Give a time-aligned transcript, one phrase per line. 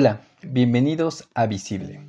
[0.00, 2.00] Hola, bienvenidos a Visible,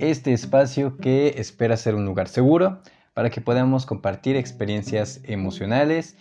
[0.00, 2.80] este espacio que espera ser un lugar seguro
[3.14, 6.16] para que podamos compartir experiencias emocionales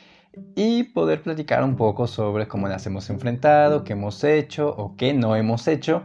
[0.56, 5.16] y poder platicar un poco sobre cómo las hemos enfrentado, qué hemos hecho o qué
[5.16, 6.04] no hemos hecho,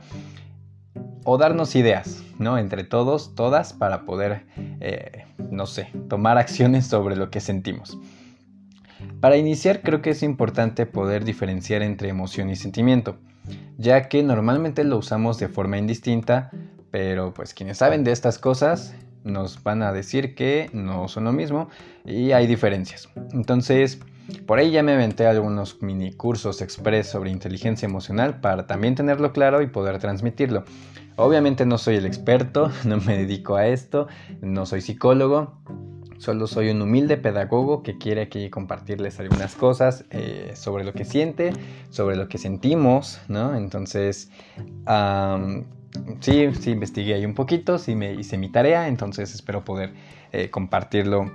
[1.25, 2.57] o darnos ideas, ¿no?
[2.57, 4.47] Entre todos, todas, para poder,
[4.81, 7.99] eh, no sé, tomar acciones sobre lo que sentimos.
[9.21, 13.19] Para iniciar creo que es importante poder diferenciar entre emoción y sentimiento
[13.79, 16.51] ya que normalmente lo usamos de forma indistinta,
[16.91, 18.95] pero pues quienes saben de estas cosas
[19.25, 21.69] nos van a decir que no son lo mismo
[22.05, 23.09] y hay diferencias.
[23.33, 23.99] Entonces,
[24.47, 29.33] por ahí ya me aventé algunos mini cursos express sobre inteligencia emocional para también tenerlo
[29.33, 30.65] claro y poder transmitirlo.
[31.17, 34.07] Obviamente no soy el experto, no me dedico a esto,
[34.41, 35.59] no soy psicólogo,
[36.19, 41.05] Solo soy un humilde pedagogo que quiere aquí compartirles algunas cosas eh, sobre lo que
[41.05, 41.53] siente,
[41.91, 43.55] sobre lo que sentimos, ¿no?
[43.57, 44.31] Entonces,
[46.21, 49.93] sí, sí investigué ahí un poquito, sí me hice mi tarea, entonces espero poder
[50.33, 51.31] eh, compartirlo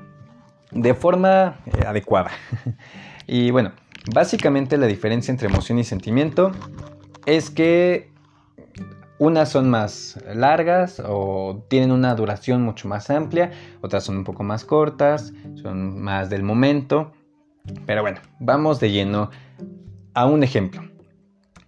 [0.71, 2.31] de forma eh, adecuada.
[3.27, 3.73] y bueno,
[4.13, 6.51] básicamente la diferencia entre emoción y sentimiento
[7.25, 8.10] es que
[9.21, 14.41] unas son más largas o tienen una duración mucho más amplia, otras son un poco
[14.41, 17.11] más cortas, son más del momento.
[17.85, 19.29] Pero bueno, vamos de lleno
[20.15, 20.81] a un ejemplo.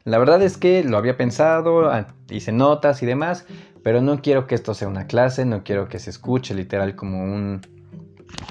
[0.04, 1.92] La verdad es que lo había pensado,
[2.32, 3.46] hice notas y demás,
[3.84, 7.24] pero no quiero que esto sea una clase, no quiero que se escuche literal como
[7.24, 7.62] un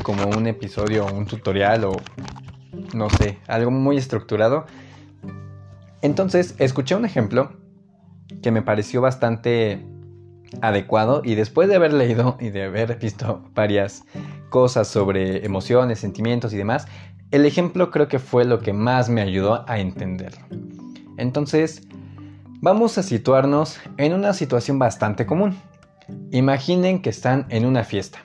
[0.05, 1.97] como un episodio un tutorial o
[2.95, 4.65] no sé, algo muy estructurado.
[6.03, 7.62] Entonces, escuché un ejemplo
[8.41, 9.85] que me pareció bastante
[10.61, 14.05] adecuado y después de haber leído y de haber visto varias
[14.51, 16.87] cosas sobre emociones, sentimientos y demás,
[17.31, 20.45] el ejemplo creo que fue lo que más me ayudó a entenderlo.
[21.17, 21.89] Entonces,
[22.61, 25.57] vamos a situarnos en una situación bastante común.
[26.31, 28.19] Imaginen que están en una fiesta.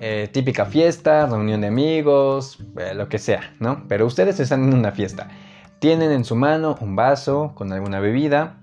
[0.00, 3.84] Eh, típica fiesta, reunión de amigos, eh, lo que sea, ¿no?
[3.88, 5.28] Pero ustedes están en una fiesta.
[5.80, 8.57] Tienen en su mano un vaso con alguna bebida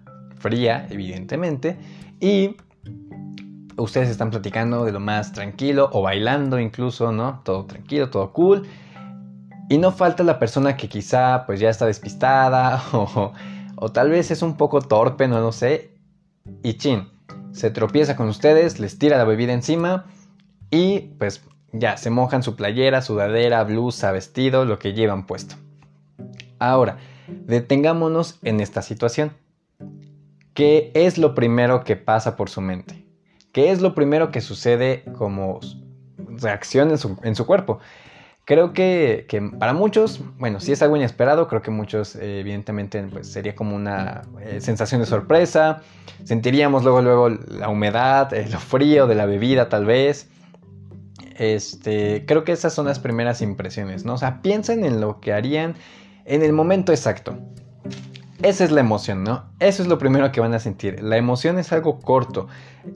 [0.45, 1.75] fría, evidentemente,
[2.19, 2.55] y
[3.77, 7.41] ustedes están platicando de lo más tranquilo o bailando incluso, ¿no?
[7.43, 8.67] Todo tranquilo, todo cool.
[9.69, 13.33] Y no falta la persona que quizá pues ya está despistada o,
[13.75, 15.97] o tal vez es un poco torpe, no lo sé.
[16.61, 17.09] Y chin,
[17.51, 20.05] se tropieza con ustedes, les tira la bebida encima
[20.69, 25.55] y pues ya se mojan su playera, sudadera, blusa, vestido, lo que llevan puesto.
[26.59, 29.33] Ahora, detengámonos en esta situación.
[30.55, 33.05] ¿Qué es lo primero que pasa por su mente?
[33.51, 35.59] ¿Qué es lo primero que sucede como
[36.17, 37.79] reacción en su, cuerpo?
[38.45, 39.27] Creo que,
[39.59, 43.75] para muchos, bueno, si es algo inesperado, creo que muchos eh, evidentemente pues, sería como
[43.75, 45.81] una eh, sensación de sorpresa,
[46.23, 50.29] sentiríamos luego, luego la humedad, eh, lo frío de la bebida tal vez.
[51.37, 54.13] Este, creo que esas son las primeras impresiones, ¿no?
[54.13, 55.75] O sea, piensen en lo que harían
[56.23, 57.37] en el momento exacto.
[58.41, 59.45] Esa es la emoción, ¿no?
[59.59, 61.01] Eso es lo primero que van a sentir.
[61.01, 62.47] La emoción es algo corto,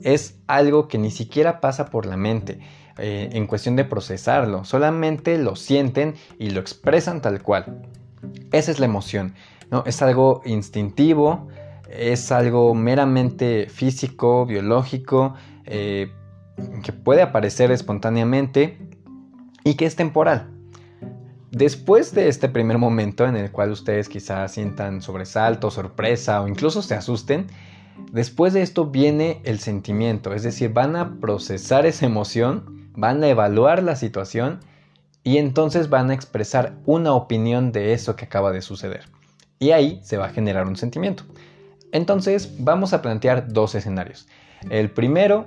[0.02, 2.60] es algo que ni siquiera pasa por la mente
[2.98, 7.82] eh, en cuestión de procesarlo, solamente lo sienten y lo expresan tal cual.
[8.52, 9.34] Esa es la emoción,
[9.70, 9.82] ¿no?
[9.86, 11.48] Es algo instintivo,
[11.88, 15.34] es algo meramente físico, biológico,
[15.64, 16.12] eh,
[16.82, 18.78] que puede aparecer espontáneamente
[19.64, 20.50] y que es temporal.
[21.50, 26.80] Después de este primer momento en el cual ustedes quizás sientan sobresalto, sorpresa o incluso
[26.80, 27.48] se asusten,
[28.12, 33.28] después de esto viene el sentimiento, es decir, van a procesar esa emoción, van a
[33.28, 34.60] evaluar la situación
[35.24, 39.06] y entonces van a expresar una opinión de eso que acaba de suceder.
[39.58, 41.24] Y ahí se va a generar un sentimiento.
[41.90, 44.28] Entonces vamos a plantear dos escenarios.
[44.70, 45.46] El primero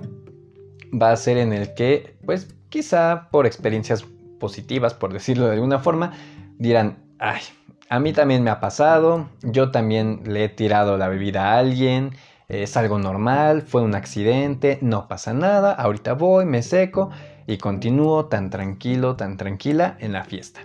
[0.92, 4.04] va a ser en el que, pues quizá por experiencias
[4.38, 6.12] positivas, por decirlo de alguna forma,
[6.58, 7.40] dirán, ay,
[7.88, 12.12] a mí también me ha pasado, yo también le he tirado la bebida a alguien,
[12.48, 17.10] es algo normal, fue un accidente, no pasa nada, ahorita voy, me seco
[17.46, 20.60] y continúo tan tranquilo, tan tranquila en la fiesta.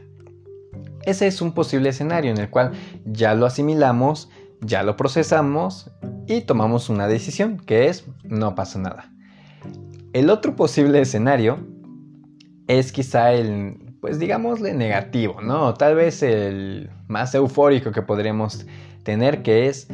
[1.04, 2.72] Ese es un posible escenario en el cual
[3.06, 4.30] ya lo asimilamos,
[4.62, 5.92] ya lo procesamos
[6.28, 9.12] y tomamos una decisión, que es no pasa nada.
[10.14, 11.60] El otro posible escenario
[12.70, 15.74] es quizá el, pues digámosle negativo, ¿no?
[15.74, 18.68] Tal vez el más eufórico que podríamos
[19.02, 19.88] tener, que es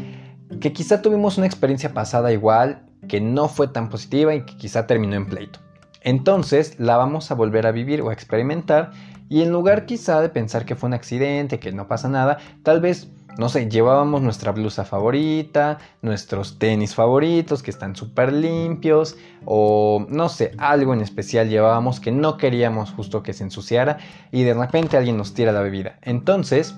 [0.59, 4.87] que quizá tuvimos una experiencia pasada igual, que no fue tan positiva y que quizá
[4.87, 5.59] terminó en pleito.
[6.01, 8.91] Entonces la vamos a volver a vivir o a experimentar
[9.29, 12.81] y en lugar quizá de pensar que fue un accidente, que no pasa nada, tal
[12.81, 20.05] vez no sé, llevábamos nuestra blusa favorita, nuestros tenis favoritos que están súper limpios, o
[20.09, 23.97] no sé, algo en especial llevábamos que no queríamos justo que se ensuciara
[24.31, 25.99] y de repente alguien nos tira la bebida.
[26.01, 26.75] Entonces,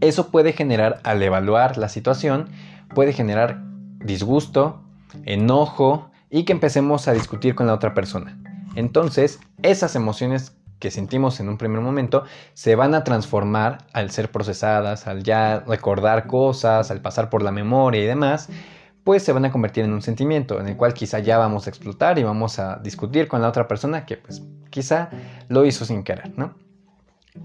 [0.00, 2.48] eso puede generar, al evaluar la situación,
[2.94, 3.62] puede generar
[3.98, 4.82] disgusto,
[5.24, 8.38] enojo y que empecemos a discutir con la otra persona.
[8.76, 14.30] Entonces, esas emociones que sentimos en un primer momento se van a transformar al ser
[14.30, 18.48] procesadas, al ya recordar cosas, al pasar por la memoria y demás,
[19.04, 21.70] pues se van a convertir en un sentimiento en el cual quizá ya vamos a
[21.70, 25.10] explotar y vamos a discutir con la otra persona que pues quizá
[25.48, 26.54] lo hizo sin querer, ¿no?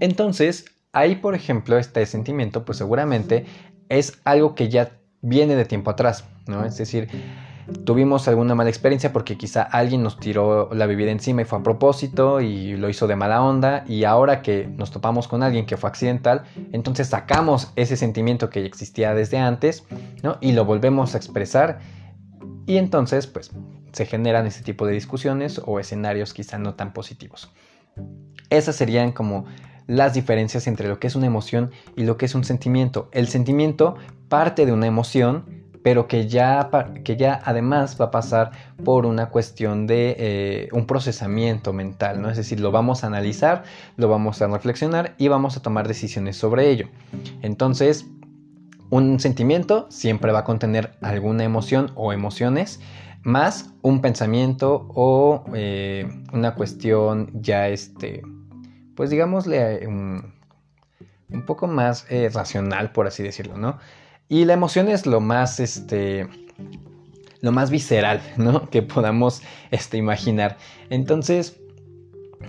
[0.00, 3.46] Entonces, ahí por ejemplo, este sentimiento pues seguramente
[3.88, 6.64] es algo que ya viene de tiempo atrás, ¿no?
[6.64, 7.08] Es decir,
[7.84, 11.62] tuvimos alguna mala experiencia porque quizá alguien nos tiró la bebida encima y fue a
[11.62, 15.76] propósito y lo hizo de mala onda y ahora que nos topamos con alguien que
[15.76, 19.84] fue accidental, entonces sacamos ese sentimiento que existía desde antes
[20.22, 20.38] ¿no?
[20.40, 21.80] y lo volvemos a expresar
[22.66, 23.50] y entonces pues
[23.92, 27.50] se generan ese tipo de discusiones o escenarios quizá no tan positivos.
[28.50, 29.46] Esas serían como
[29.86, 33.08] las diferencias entre lo que es una emoción y lo que es un sentimiento.
[33.12, 33.96] El sentimiento
[34.28, 36.70] parte de una emoción, pero que ya,
[37.04, 38.50] que ya además va a pasar
[38.84, 42.28] por una cuestión de eh, un procesamiento mental, ¿no?
[42.28, 43.64] Es decir, lo vamos a analizar,
[43.96, 46.88] lo vamos a reflexionar y vamos a tomar decisiones sobre ello.
[47.42, 48.06] Entonces,
[48.90, 52.80] un sentimiento siempre va a contener alguna emoción o emociones,
[53.22, 58.22] más un pensamiento o eh, una cuestión ya, este,
[58.96, 60.34] pues digámosle, un,
[61.30, 63.78] un poco más eh, racional, por así decirlo, ¿no?
[64.30, 66.28] Y la emoción es lo más, este,
[67.40, 68.70] lo más visceral, ¿no?
[68.70, 69.42] Que podamos
[69.72, 70.56] este, imaginar.
[70.88, 71.60] Entonces,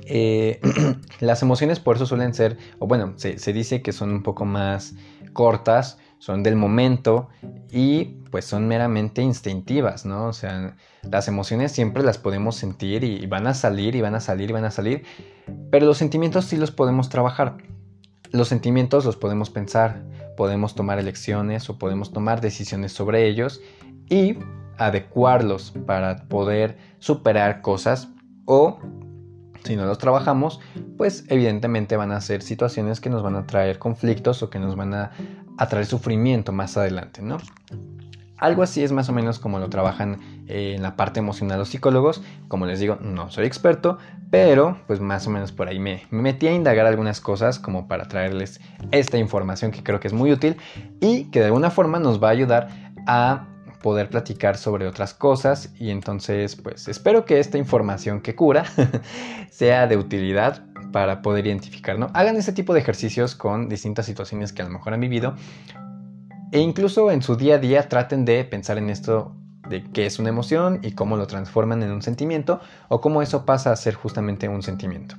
[0.06, 0.62] eh,
[1.20, 4.46] las emociones por eso suelen ser, o bueno, se, se, dice que son un poco
[4.46, 4.94] más
[5.34, 7.30] cortas, son del momento
[7.72, 10.28] y pues son meramente instintivas, ¿no?
[10.28, 14.20] O sea, las emociones siempre las podemos sentir y van a salir y van a
[14.20, 15.04] salir y van a salir,
[15.72, 17.58] pero los sentimientos sí los podemos trabajar.
[18.30, 20.04] Los sentimientos los podemos pensar,
[20.38, 23.62] podemos tomar elecciones o podemos tomar decisiones sobre ellos
[24.10, 24.38] y
[24.78, 28.10] adecuarlos para poder superar cosas
[28.46, 28.80] o
[29.64, 30.60] si no los trabajamos,
[30.98, 34.76] pues evidentemente van a ser situaciones que nos van a traer conflictos o que nos
[34.76, 35.12] van a,
[35.70, 37.38] traer sufrimiento más adelante, ¿no?
[38.42, 41.70] Algo así es más o menos como lo trabajan eh, en la parte emocional los
[41.70, 42.24] psicólogos.
[42.48, 44.00] Como les digo, no soy experto,
[44.32, 48.08] pero pues más o menos por ahí me, metí a indagar algunas cosas como para
[48.08, 48.60] traerles
[48.90, 50.58] esta información que creo que es muy útil
[51.00, 52.70] y que de alguna forma nos va a ayudar
[53.06, 53.46] a
[53.84, 58.66] poder platicar sobre otras cosas y entonces pues espero que esta información que cura
[59.52, 62.10] sea de utilidad para poder identificar, ¿no?
[62.14, 65.36] Hagan ese tipo de ejercicios con distintas situaciones que a lo mejor han vivido
[66.52, 69.36] e incluso en su día a día traten de pensar en esto
[69.70, 72.60] de qué es una emoción y cómo lo transforman en un sentimiento
[72.90, 75.16] o cómo eso pasa a ser justamente un sentimiento.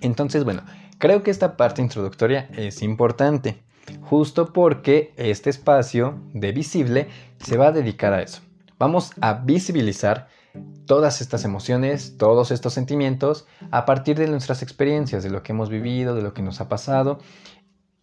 [0.00, 0.62] Entonces, bueno,
[0.98, 3.62] creo que esta parte introductoria es importante,
[4.02, 7.08] justo porque este espacio de visible
[7.38, 8.40] se va a dedicar a eso.
[8.78, 10.28] Vamos a visibilizar
[10.86, 15.70] todas estas emociones, todos estos sentimientos a partir de nuestras experiencias, de lo que hemos
[15.70, 17.18] vivido, de lo que nos ha pasado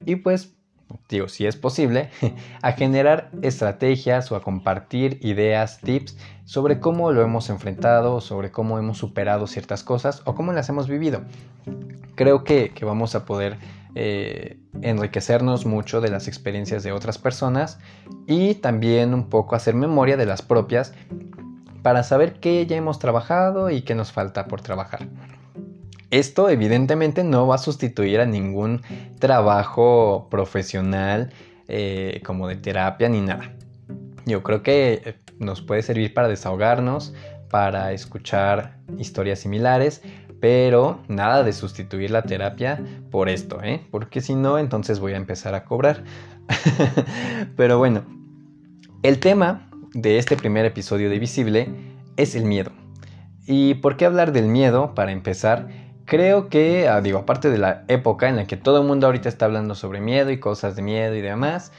[0.05, 0.52] y pues
[1.09, 2.09] digo, si es posible,
[2.61, 8.77] a generar estrategias o a compartir ideas, tips sobre cómo lo hemos enfrentado, sobre cómo
[8.77, 11.21] hemos superado ciertas cosas o cómo las hemos vivido.
[12.15, 13.57] Creo que, vamos a poder
[13.95, 17.79] eh, enriquecernos mucho de las experiencias de otras personas
[18.27, 20.93] y también un poco hacer memoria de las propias
[21.81, 25.07] para saber qué ya hemos trabajado y qué nos falta por trabajar.
[26.13, 28.83] Esto evidentemente no va a sustituir a ningún
[29.17, 31.33] trabajo profesional
[31.67, 33.51] eh, como de terapia ni nada.
[34.27, 37.15] Yo creo que eh, nos puede servir para desahogarnos,
[37.49, 40.03] para escuchar historias similares,
[40.39, 42.79] pero nada de sustituir la terapia
[43.09, 43.81] por esto, ¿eh?
[43.89, 46.03] Porque si no, entonces voy a empezar a cobrar.
[47.57, 48.05] pero bueno,
[49.01, 51.69] el tema de este primer episodio de Visible
[52.17, 52.71] es el miedo.
[53.47, 54.93] ¿Y por qué hablar del miedo?
[54.93, 55.82] Para empezar,
[56.13, 59.27] creo que, ah, digo, aparte de la época en la que todo el mundo ahorita
[59.27, 61.71] está hablando sobre miedo y cosas de miedo y demás,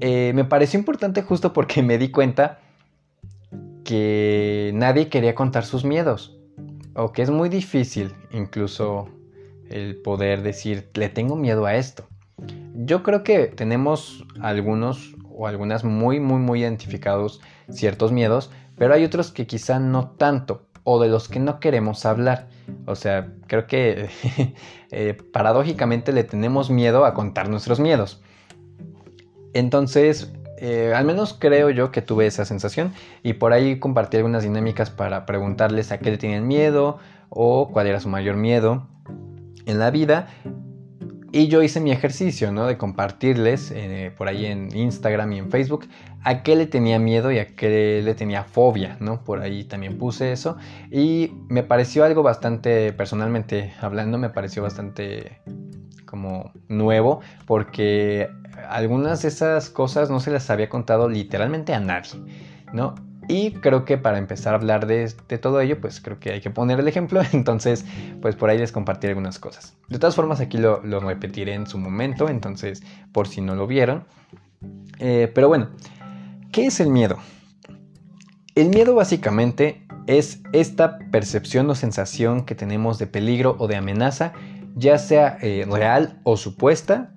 [0.00, 2.58] eh, me pareció importante justo porque me di cuenta
[3.82, 6.36] que nadie quería contar sus miedos.
[6.94, 9.08] O que es muy difícil incluso
[9.70, 12.06] el poder decir, le tengo miedo a esto.
[12.74, 19.04] Yo creo que tenemos algunos o algunas muy, muy, muy identificados ciertos miedos, pero hay
[19.04, 22.48] otros que quizá no tanto o de los que no queremos hablar.
[22.86, 24.08] O sea, creo que
[24.90, 28.22] eh, paradójicamente le tenemos miedo a contar nuestros miedos.
[29.52, 34.42] Entonces, eh, al menos creo yo que tuve esa sensación y por ahí compartí algunas
[34.42, 36.98] dinámicas para preguntarles a qué le tenían miedo
[37.30, 38.86] o cuál era su mayor miedo
[39.66, 40.28] en la vida.
[41.32, 42.66] Y yo hice mi ejercicio, ¿no?
[42.66, 45.86] De compartirles eh, por ahí en Instagram y en Facebook
[46.24, 49.22] a qué le tenía miedo y a qué le tenía fobia, ¿no?
[49.22, 50.56] Por ahí también puse eso.
[50.90, 55.40] Y me pareció algo bastante, personalmente hablando, me pareció bastante
[56.04, 58.28] como nuevo porque
[58.68, 62.20] algunas de esas cosas no se las había contado literalmente a nadie,
[62.72, 62.96] ¿no?
[63.30, 65.08] Y creo que para empezar a hablar de,
[65.40, 67.22] todo ello, pues creo que hay que poner el ejemplo.
[67.32, 67.84] Entonces,
[68.20, 69.76] pues por ahí les compartiré algunas cosas.
[69.88, 72.82] De todas formas, aquí lo, repetiré en su momento, entonces
[73.12, 74.04] por si no lo vieron.
[74.98, 75.68] Eh, pero bueno,
[76.50, 77.18] ¿qué es el miedo?
[78.56, 84.32] El miedo básicamente es esta percepción o sensación que tenemos de peligro o de amenaza,
[84.74, 87.14] ya sea eh, real o supuesta,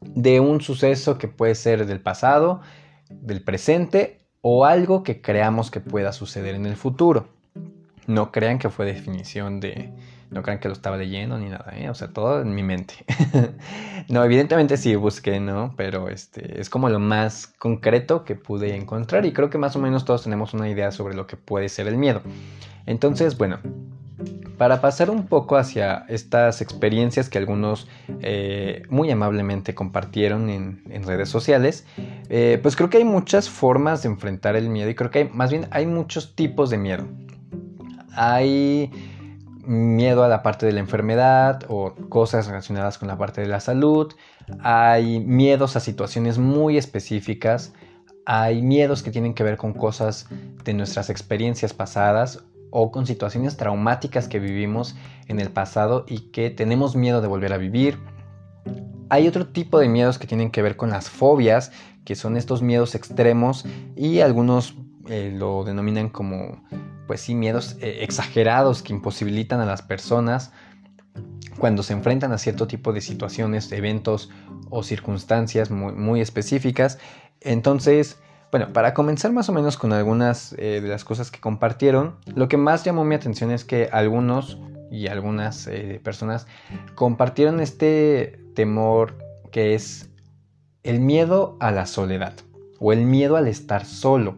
[0.00, 2.60] de un suceso que puede ser del pasado,
[3.08, 7.28] del presente o algo que creamos que pueda suceder en el futuro.
[8.06, 9.92] No crean que fue definición de...
[10.30, 11.88] No crean que lo estaba leyendo ni nada, ¿eh?
[11.88, 12.94] O sea, todo en mi mente.
[14.08, 15.72] no, evidentemente sí busqué, ¿no?
[15.76, 19.78] Pero este, es como lo más concreto que pude encontrar y creo que más o
[19.78, 22.20] menos todos tenemos una idea sobre lo que puede ser el miedo.
[22.84, 23.58] Entonces, bueno,
[24.58, 27.88] para pasar un poco hacia estas experiencias que algunos
[28.20, 31.86] eh, muy amablemente compartieron en, redes sociales,
[32.28, 35.50] eh, pues creo que hay muchas formas de enfrentar el miedo y creo que más
[35.50, 37.06] bien hay muchos tipos de miedo.
[38.14, 38.90] Hay
[39.64, 43.60] miedo a la parte de la enfermedad o cosas relacionadas con la parte de la
[43.60, 44.12] salud,
[44.60, 47.72] hay miedos a situaciones muy específicas,
[48.26, 50.26] hay miedos que tienen que ver con cosas
[50.64, 54.96] de nuestras experiencias pasadas o con situaciones traumáticas que vivimos
[55.26, 57.98] en el pasado y que tenemos miedo de volver a vivir.
[59.10, 61.72] Hay otro tipo de miedos que tienen que ver con las fobias,
[62.04, 63.64] que son estos miedos extremos
[63.96, 64.74] y algunos
[65.08, 66.62] eh, lo denominan como,
[67.06, 70.52] pues sí, miedos eh, exagerados que imposibilitan a las personas
[71.58, 74.30] cuando se enfrentan a cierto tipo de situaciones, eventos
[74.70, 76.98] o circunstancias muy, muy específicas.
[77.40, 78.18] Entonces,
[78.50, 82.48] bueno, para comenzar más o menos con algunas eh, de las cosas que compartieron, lo
[82.48, 84.58] que más llamó mi atención es que algunos
[84.90, 86.46] y algunas eh, personas
[86.94, 89.18] compartieron este temor
[89.50, 90.08] que es
[90.82, 92.32] el miedo a la soledad
[92.78, 94.36] o el miedo al estar solo.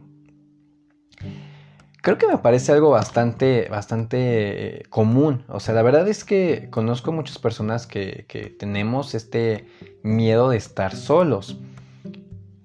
[2.02, 5.44] Creo que me parece algo bastante, bastante eh, común.
[5.48, 9.66] O sea, la verdad es que conozco muchas personas que, que tenemos este
[10.02, 11.58] miedo de estar solos.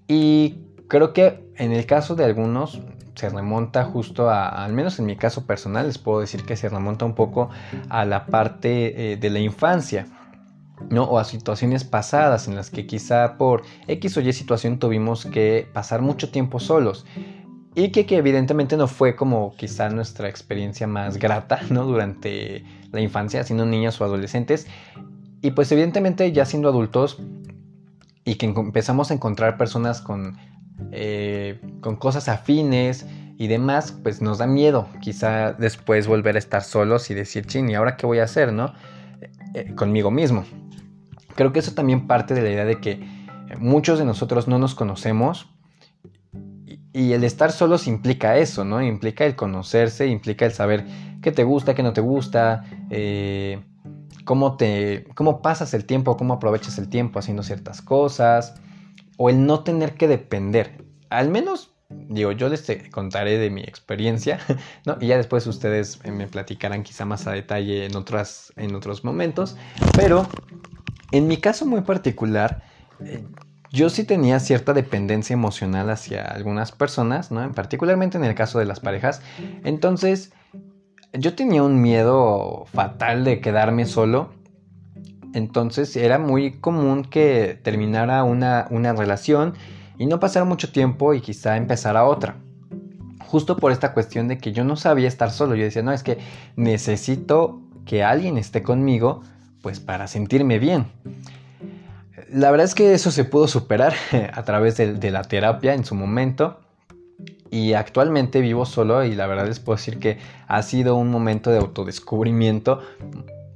[0.07, 2.81] Y Creo que en el caso de algunos
[3.15, 6.69] se remonta justo a, al menos en mi caso personal, les puedo decir que se
[6.69, 7.49] remonta un poco
[7.89, 10.07] a la parte eh, de la infancia.
[10.89, 11.03] ¿no?
[11.03, 15.69] o a situaciones pasadas en las que quizá por X o Y situación tuvimos que
[15.71, 17.05] pasar mucho tiempo solos
[17.75, 21.85] y que, que, evidentemente no fue como quizá nuestra experiencia más grata ¿no?
[21.85, 24.67] durante la infancia, siendo niños o adolescentes
[25.41, 27.21] y pues evidentemente ya siendo adultos
[28.25, 30.37] y que empezamos a encontrar personas con
[30.91, 33.05] eh, con cosas afines
[33.37, 37.69] y demás, pues nos da miedo quizá después volver a estar solos y decir, chin,
[37.69, 38.73] ¿y ahora qué voy a hacer, no?
[39.21, 40.45] Eh, eh, conmigo mismo.
[41.35, 43.05] Creo que eso también parte de la idea de que
[43.59, 45.49] muchos de nosotros no nos conocemos
[46.93, 48.81] y, el estar solos implica eso, ¿no?
[48.81, 50.85] Implica el conocerse, implica el saber
[51.21, 52.63] qué te gusta, qué no te gusta,
[54.23, 58.55] cómo, te, cómo pasas el tiempo, cómo aprovechas el tiempo haciendo ciertas cosas
[59.17, 60.85] o el no tener que depender.
[61.09, 64.39] Al menos, digo, yo les contaré de mi experiencia,
[64.85, 64.97] ¿no?
[64.99, 69.55] Y ya después ustedes me platicarán quizá más a detalle en, otras, en otros momentos.
[69.95, 70.27] Pero
[71.11, 72.63] en mi caso muy particular,
[73.03, 73.23] eh,
[73.71, 77.51] yo sí tenía cierta dependencia emocional hacia algunas personas, ¿no?
[77.51, 79.21] Particularmente en el caso de las parejas.
[79.63, 80.31] Entonces,
[81.13, 84.33] yo tenía un miedo fatal de quedarme solo
[85.35, 89.53] entonces era muy común que terminara una, relación
[89.97, 92.37] y no pasara mucho tiempo y quizá empezara otra.
[93.19, 95.55] Justo por esta cuestión de que yo no sabía estar solo.
[95.55, 96.19] Yo decía, no, es que
[96.55, 99.23] necesito que alguien esté conmigo
[99.61, 100.85] pues para sentirme bien.
[102.31, 103.93] La verdad es que eso se pudo superar
[104.33, 106.61] a través de, de, la terapia en su momento.
[107.51, 111.51] Y actualmente vivo solo y la verdad les puedo decir que ha sido un momento
[111.51, 112.79] de autodescubrimiento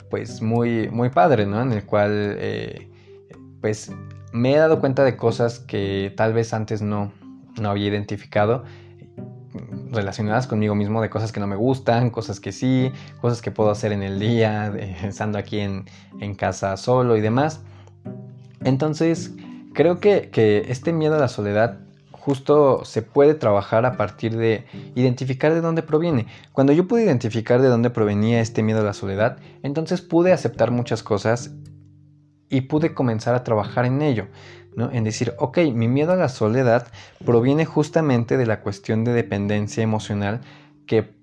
[0.09, 1.61] pues muy, muy padre, ¿no?
[1.61, 2.89] En el cual eh,
[3.61, 3.91] pues
[4.31, 7.11] me he dado cuenta de cosas que tal vez antes no,
[7.59, 8.63] no había identificado
[9.91, 13.71] relacionadas conmigo mismo, de cosas que no me gustan, cosas que sí, cosas que puedo
[13.71, 14.67] hacer en el día,
[15.03, 15.85] estando aquí en,
[16.19, 17.61] en casa solo y demás.
[18.63, 19.33] Entonces,
[19.73, 21.79] creo que, que este miedo a la soledad
[22.29, 26.27] justo se puede trabajar a partir de identificar de dónde proviene.
[26.51, 30.69] Cuando yo pude identificar de dónde provenía este miedo a la soledad, entonces pude aceptar
[30.69, 31.55] muchas cosas
[32.47, 34.27] y pude comenzar a trabajar en ello.
[34.75, 34.91] ¿no?
[34.91, 36.85] En decir, ok, mi miedo a la soledad
[37.25, 40.41] proviene justamente de la cuestión de dependencia emocional
[40.85, 41.15] que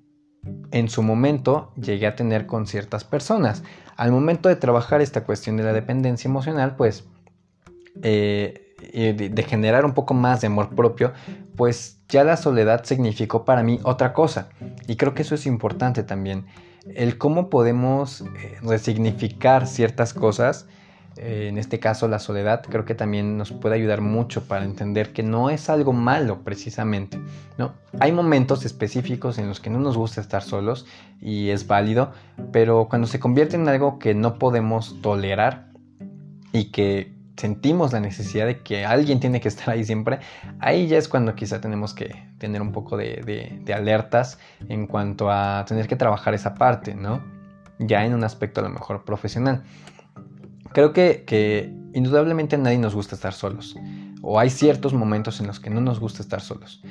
[0.72, 3.62] en su momento llegué a tener con ciertas personas.
[3.94, 7.04] Al momento de trabajar esta cuestión de la dependencia emocional, pues,
[8.02, 11.12] eh, de, generar un poco más de amor propio,
[11.56, 14.48] pues ya la soledad significó para mí otra cosa.
[14.86, 16.46] Y creo que eso es importante también.
[16.94, 20.66] El cómo podemos eh, resignificar ciertas cosas
[21.18, 25.14] eh, en este caso la soledad, creo que también nos puede ayudar mucho para entender
[25.14, 27.18] que no es algo malo precisamente,
[27.56, 27.72] ¿no?
[28.00, 30.84] Hay momentos específicos en los que no nos gusta estar solos
[31.20, 32.12] y es válido,
[32.52, 35.68] pero cuando se convierte en algo que no podemos tolerar
[36.52, 40.20] y que sentimos la necesidad de que alguien tiene que estar ahí siempre,
[40.60, 44.38] ahí ya es cuando quizá tenemos que tener un poco de, alertas
[44.68, 47.22] en cuanto a tener que trabajar esa parte, ¿no?
[47.78, 49.62] Ya en un aspecto a lo mejor profesional.
[50.72, 53.76] Creo que, indudablemente a nadie nos gusta estar solos.
[54.22, 56.82] O hay ciertos momentos en los que no nos gusta estar solos.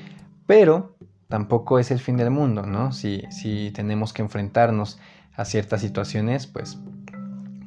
[0.45, 0.95] Pero
[1.27, 2.91] tampoco es el fin del mundo, ¿no?
[2.91, 4.99] Si, si tenemos que enfrentarnos
[5.35, 6.77] a ciertas situaciones, pues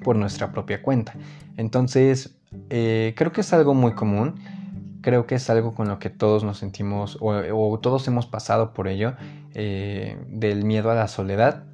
[0.03, 1.15] por nuestra propia cuenta.
[1.57, 2.38] Entonces,
[2.71, 4.37] eh, creo que es algo muy común.
[5.01, 8.89] Creo que es algo con lo que todos nos sentimos o, todos hemos pasado por
[8.89, 9.15] ello,
[9.55, 11.65] eh, del miedo a la soledad.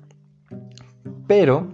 [1.26, 1.68] Pero,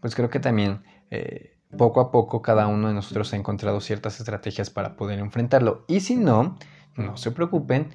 [0.00, 4.20] pues creo que también eh, poco a poco cada uno de nosotros ha encontrado ciertas
[4.20, 5.84] estrategias para poder enfrentarlo.
[5.88, 6.58] Y si no,
[6.96, 7.88] no se preocupen,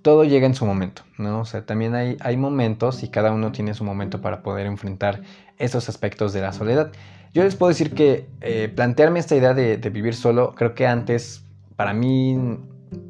[0.00, 1.40] todo llega en su momento, ¿no?
[1.40, 5.22] O sea, también hay, hay momentos y cada uno tiene su momento para poder enfrentar
[5.58, 6.92] esos aspectos de la soledad.
[7.32, 11.44] Yo les puedo decir que eh, plantearme esta idea de, vivir solo, creo que antes,
[11.76, 12.58] para mí,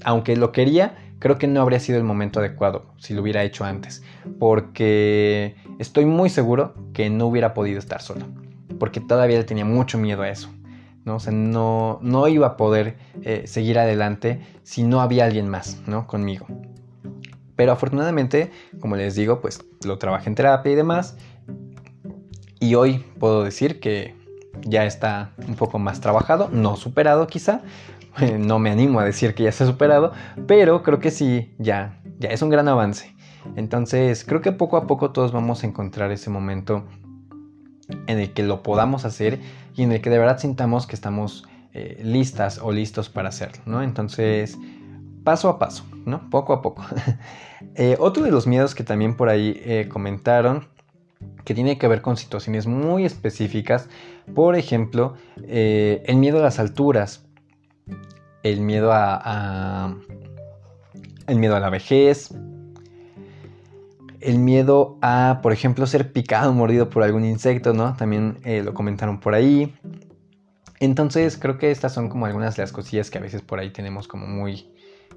[0.05, 3.65] aunque lo quería, creo que no habría sido el momento adecuado si lo hubiera hecho
[3.65, 4.03] antes,
[4.39, 8.27] porque estoy muy seguro que no hubiera podido estar solo
[8.83, 10.51] porque todavía le tenía mucho miedo a eso.
[11.05, 11.15] ¿no?
[11.15, 15.81] O sea, no, no iba a poder eh, seguir adelante si no había alguien más
[15.87, 16.09] ¿no?
[16.09, 16.47] conmigo.
[17.55, 21.17] Pero afortunadamente, como les digo, pues lo trabajé en terapia y demás.
[22.59, 24.17] Y hoy puedo decir que
[24.61, 27.63] ya está un poco más trabajado, no superado quizá.
[28.39, 30.13] No me animo a decir que ya se ha superado,
[30.47, 33.15] pero creo que sí, ya, ya es un gran avance.
[33.57, 36.85] Entonces, creo que poco a poco todos vamos a encontrar ese momento
[38.07, 39.41] en el que lo podamos hacer
[39.75, 43.63] y en el que de verdad sintamos que estamos eh, listas o listos para hacerlo,
[43.67, 43.83] ¿no?
[43.83, 44.59] Entonces,
[45.25, 46.29] paso a paso, ¿no?
[46.31, 46.85] Poco a poco.
[47.77, 50.67] Eh, otro de los miedos que también por ahí eh, comentaron,
[51.45, 53.89] que tiene que ver con situaciones muy específicas,
[54.35, 55.15] por ejemplo,
[55.47, 57.27] el miedo a las alturas,
[58.43, 59.97] el miedo a
[61.27, 62.31] el miedo a la vejez,
[64.21, 67.97] el miedo a, por ejemplo, ser picado o mordido por algún insecto, ¿no?
[67.97, 69.75] También eh, lo comentaron por ahí.
[70.79, 73.71] Entonces creo que estas son como algunas de las cosillas que a veces por ahí
[73.71, 74.73] tenemos como muy...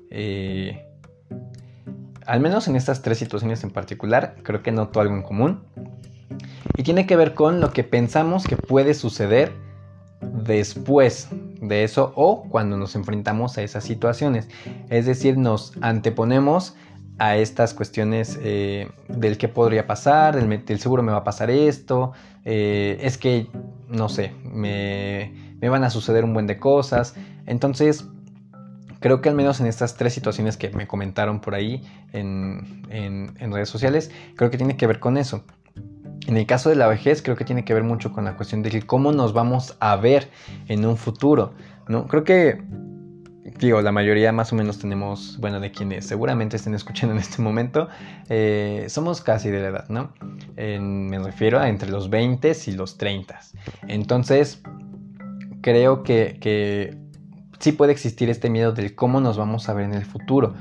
[0.10, 0.86] Eh,
[2.26, 5.64] al menos en estas tres situaciones en particular, creo que noto algo en común.
[6.78, 9.54] Y tiene que ver con lo que pensamos que puede suceder
[10.22, 11.30] después
[11.62, 14.48] de eso o cuando nos enfrentamos a esas situaciones.
[14.90, 16.76] Es decir, nos anteponemos
[17.18, 22.12] a estas cuestiones eh, del qué podría pasar, del, seguro me va a pasar esto,
[22.44, 23.48] eh, es que,
[23.88, 27.16] no sé, me, van a suceder un buen de cosas.
[27.46, 28.06] Entonces,
[29.00, 32.84] creo que al menos en estas tres situaciones que me comentaron por ahí en,
[33.40, 35.44] redes sociales, creo que tiene que ver con eso.
[36.28, 38.64] En el caso de la vejez, creo que tiene que ver mucho con la cuestión
[38.64, 40.30] de cómo nos vamos a ver
[40.68, 41.54] en un futuro.
[41.88, 42.08] ¿no?
[42.08, 42.62] Creo que
[43.60, 47.42] digo, la mayoría más o menos tenemos, bueno, de quienes seguramente estén escuchando en este
[47.42, 47.88] momento,
[48.30, 50.12] eh, somos casi de la edad, ¿no?
[50.58, 53.40] me refiero a entre los 20 y los 30.
[53.88, 54.62] Entonces,
[55.62, 56.98] creo que, que
[57.60, 60.56] sí puede existir este miedo del cómo nos vamos a ver en el futuro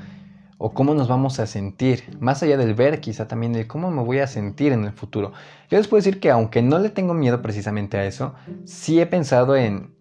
[0.59, 4.03] o cómo nos vamos a sentir, más allá del ver, quizá también del cómo me
[4.03, 5.33] voy a sentir en el futuro.
[5.71, 9.07] Yo les puedo decir que aunque no le tengo miedo precisamente a eso, sí he
[9.07, 9.95] pensado en,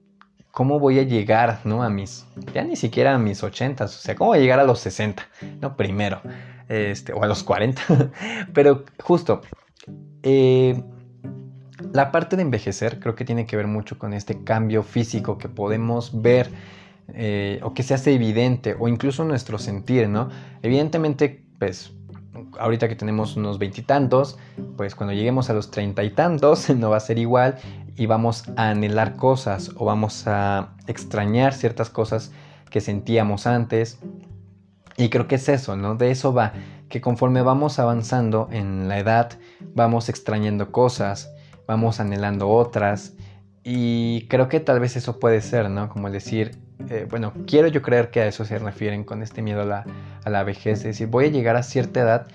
[0.53, 1.81] cómo voy a llegar, ¿no?
[1.81, 4.63] A mis, ya ni siquiera a mis 80, o sea, cómo voy a llegar a
[4.63, 5.27] los 60,
[5.59, 5.75] ¿no?
[5.75, 6.21] Primero,
[6.69, 7.81] este, o a los 40,
[8.53, 9.41] pero justo,
[10.21, 10.79] eh,
[11.91, 15.49] la parte de envejecer creo que tiene que ver mucho con este cambio físico que
[15.49, 16.51] podemos ver
[17.09, 20.29] eh, o que se hace evidente o incluso nuestro sentir, ¿no?
[20.61, 21.93] Evidentemente, pues
[22.59, 24.37] ahorita que tenemos unos veintitantos,
[24.77, 27.57] pues cuando lleguemos a los treinta y tantos no va a ser igual
[27.95, 32.31] y vamos a anhelar cosas o vamos a extrañar ciertas cosas
[32.69, 33.99] que sentíamos antes.
[34.97, 35.95] Y creo que es eso, ¿no?
[35.95, 36.53] De eso va,
[36.89, 39.31] que conforme vamos avanzando en la edad,
[39.73, 41.33] vamos extrañando cosas,
[41.67, 43.13] vamos anhelando otras.
[43.63, 45.89] Y creo que tal vez eso puede ser, ¿no?
[45.89, 49.61] Como decir, eh, bueno, quiero yo creer que a eso se refieren con este miedo
[49.61, 50.79] a la, vejez.
[50.79, 52.27] Es decir, voy a llegar a cierta edad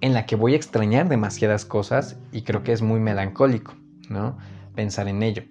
[0.00, 3.74] en la que voy a extrañar demasiadas cosas y creo que es muy melancólico,
[4.08, 4.36] ¿no?
[4.74, 5.42] Pensar en ello.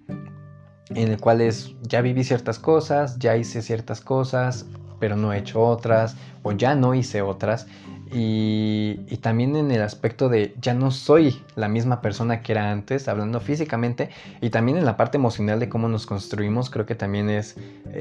[0.89, 4.65] En el cual es, ya viví ciertas cosas, ya hice ciertas cosas,
[4.99, 7.67] pero no he hecho otras, o ya no hice otras.
[8.11, 13.07] Y, también en el aspecto de ya no soy la misma persona que era antes,
[13.07, 17.31] hablando físicamente, y también en la parte emocional de cómo nos construimos, creo que también
[17.31, 17.55] es,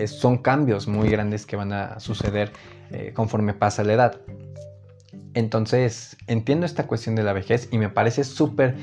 [0.07, 2.53] son cambios muy grandes que van a suceder
[2.91, 4.21] eh, conforme pasa la edad.
[5.33, 8.77] Entonces, entiendo esta cuestión de la vejez y me parece súper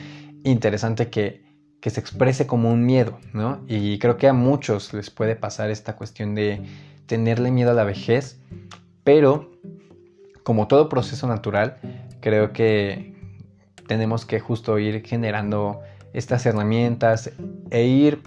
[0.43, 1.49] interesante que,
[1.83, 3.59] se exprese como un miedo, ¿no?
[3.67, 6.61] Y creo que a muchos les puede pasar esta cuestión de
[7.07, 8.39] tenerle miedo a la vejez,
[9.03, 9.49] pero
[10.43, 11.77] como todo proceso natural,
[12.19, 13.15] creo que
[13.87, 15.81] tenemos que justo ir generando
[16.13, 17.31] estas herramientas
[17.69, 18.21] e ir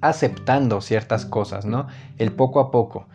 [0.00, 1.86] aceptando ciertas cosas, ¿no?
[2.18, 3.06] El poco a poco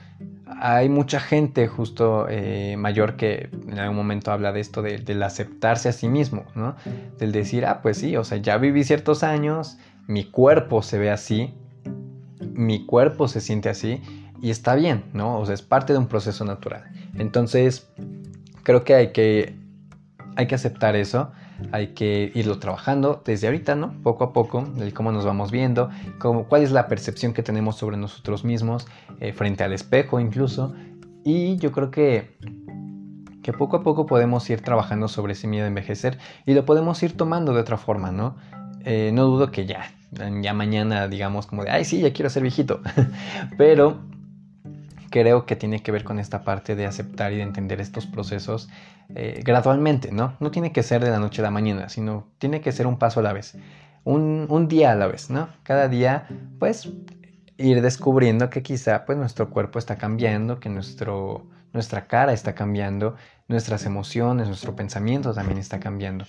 [0.58, 5.90] hay mucha gente justo eh, mayor que en algún momento habla de esto del aceptarse
[5.90, 6.76] a sí mismo, ¿no?
[7.18, 11.12] Del decir, ah, pues sí, o sea, ya viví ciertos años, mi cuerpo se ve
[11.12, 11.54] así,
[12.54, 14.02] mi cuerpo se siente así
[14.42, 15.40] y está bien, ¿no?
[15.40, 16.84] O sea, es parte de un proceso natural.
[17.18, 17.88] Entonces,
[18.64, 19.56] creo que hay que,
[20.36, 21.32] hay que aceptar eso
[21.72, 23.94] hay que irlo trabajando desde ahorita, ¿no?
[24.04, 27.78] Poco a poco, el cómo nos vamos viendo, cómo, cuál es la percepción que tenemos
[27.78, 28.88] sobre nosotros mismos,
[29.20, 30.74] eh, frente al espejo incluso.
[31.24, 32.38] Y yo creo que,
[33.42, 37.02] que poco a poco podemos ir trabajando sobre ese miedo a envejecer y lo podemos
[37.04, 38.36] ir tomando de otra forma, ¿no?
[38.82, 39.92] Eh, no dudo que ya,
[40.42, 42.82] ya mañana digamos como de, ay sí, ya quiero ser viejito,
[43.58, 44.00] pero
[45.16, 48.68] creo que tiene que ver con esta parte de aceptar y de entender estos procesos
[49.16, 50.36] eh, gradualmente, ¿no?
[50.42, 53.00] No tiene que ser de la noche a la mañana, sino tiene que ser un
[53.00, 53.58] paso a la vez,
[54.04, 55.48] un, día a la vez, ¿no?
[55.64, 56.28] Cada día,
[56.60, 56.90] pues,
[57.56, 63.16] ir descubriendo que quizá, pues, nuestro cuerpo está cambiando, que nuestro, nuestra cara está cambiando,
[63.48, 66.26] nuestras emociones, nuestro pensamiento también está cambiando.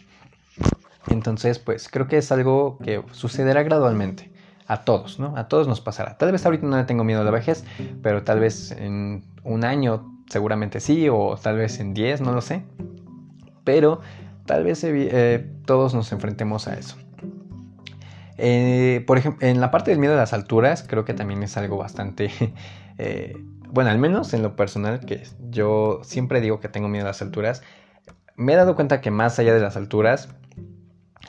[1.08, 4.30] Entonces, pues, creo que es algo que sucederá gradualmente
[4.66, 5.36] a todos, ¿no?
[5.36, 6.18] A todos nos pasará.
[6.18, 7.64] Tal vez ahorita no le tengo miedo a la vejez,
[8.02, 12.40] pero tal vez en un año seguramente sí, o tal vez en 10, no lo
[12.40, 12.64] sé.
[13.64, 14.00] Pero
[14.44, 16.96] tal vez eh, todos nos enfrentemos a eso.
[18.38, 21.56] Eh, por ejemplo, en la parte del miedo a las alturas, creo que también es
[21.56, 22.30] algo bastante...
[22.98, 23.36] Eh,
[23.68, 27.20] bueno, al menos en lo personal, que yo siempre digo que tengo miedo a las
[27.20, 27.62] alturas,
[28.34, 30.30] me he dado cuenta que más allá de las alturas,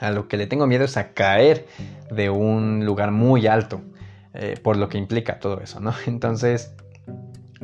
[0.00, 1.66] a lo que le tengo miedo es a caer
[2.10, 3.80] de un lugar muy alto,
[4.34, 5.92] eh, por lo que implica todo eso, ¿no?
[6.06, 6.74] Entonces,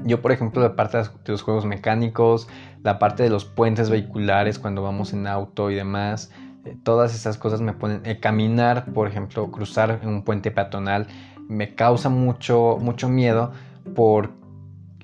[0.05, 2.49] yo por ejemplo, la parte de los juegos mecánicos,
[2.83, 6.31] la parte de los puentes vehiculares cuando vamos en auto y demás,
[6.65, 11.07] eh, todas esas cosas me ponen, eh, caminar, por ejemplo, cruzar un puente peatonal,
[11.49, 13.53] me causa mucho, mucho miedo
[13.95, 14.31] por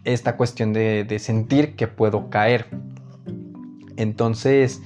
[0.05, 2.67] esta cuestión de, de sentir que puedo caer.
[3.97, 4.81] Entonces,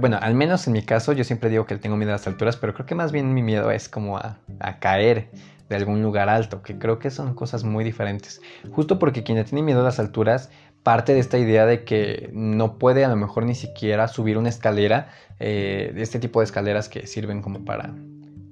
[0.00, 2.56] bueno, al menos en mi caso, yo siempre digo que tengo miedo a las alturas,
[2.56, 4.38] pero creo que más bien mi miedo es como a,
[4.80, 5.30] caer
[5.68, 8.40] de algún lugar alto, que creo que son cosas muy diferentes.
[8.70, 10.50] Justo porque quien tiene miedo a las alturas
[10.82, 14.48] parte de esta idea de que no puede a lo mejor ni siquiera subir una
[14.48, 15.08] escalera,
[15.40, 17.92] eh, de este tipo de escaleras que sirven como para,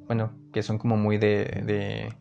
[0.07, 2.13] bueno, que son como muy de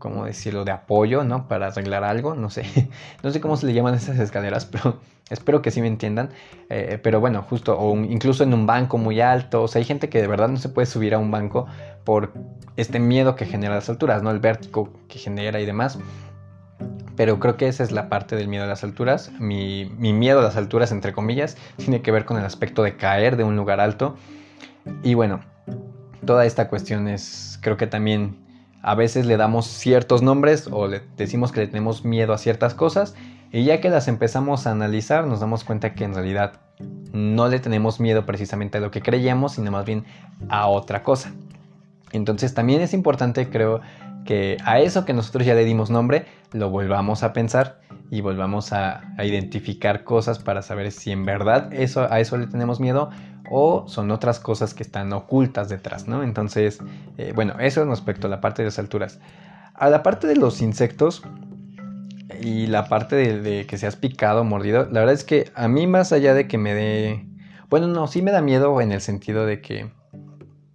[0.00, 1.46] ¿cómo decirlo?, de apoyo, ¿no?
[1.46, 2.64] Para arreglar algo, no sé,
[3.22, 4.98] no sé cómo se le llaman esas escaleras, pero
[5.30, 6.30] espero que sí me entiendan.
[6.68, 10.08] Eh, pero bueno, justo, o incluso en un banco muy alto, o sea, hay gente
[10.08, 11.66] que de verdad no se puede subir a un banco
[12.02, 12.32] por
[12.76, 14.32] este miedo que genera las alturas, ¿no?
[14.32, 15.98] El vértigo que genera y demás.
[17.14, 19.30] Pero creo que esa es la parte del miedo a las alturas.
[19.38, 22.96] Mi, mi miedo a las alturas, entre comillas, tiene que ver con el aspecto de
[22.96, 24.16] caer de un lugar alto.
[25.02, 25.40] Y bueno,
[26.24, 28.38] toda esta cuestión es, creo que también
[28.82, 32.74] a veces le damos ciertos nombres o le decimos que le tenemos miedo a ciertas
[32.74, 33.14] cosas
[33.52, 36.60] y ya que las empezamos a analizar nos damos cuenta que en realidad
[37.12, 40.04] no le tenemos miedo precisamente a lo que creíamos, sino más bien
[40.48, 41.32] a otra cosa.
[42.12, 43.80] Entonces también es importante, creo,
[44.24, 48.72] que a eso que nosotros ya le dimos nombre, lo volvamos a pensar y volvamos
[48.72, 53.10] a, identificar cosas para saber si en verdad eso, a eso le tenemos miedo
[53.50, 56.22] o son otras cosas que están ocultas detrás, ¿no?
[56.22, 56.78] Entonces,
[57.18, 59.18] eh, bueno, eso respecto a la parte de las alturas.
[59.74, 61.22] A la parte de los insectos
[62.40, 65.86] y la parte de, de que seas picado mordido, la verdad es que a mí
[65.86, 67.26] más allá de que me dé...
[67.68, 69.90] Bueno, no, sí me da miedo en el sentido de que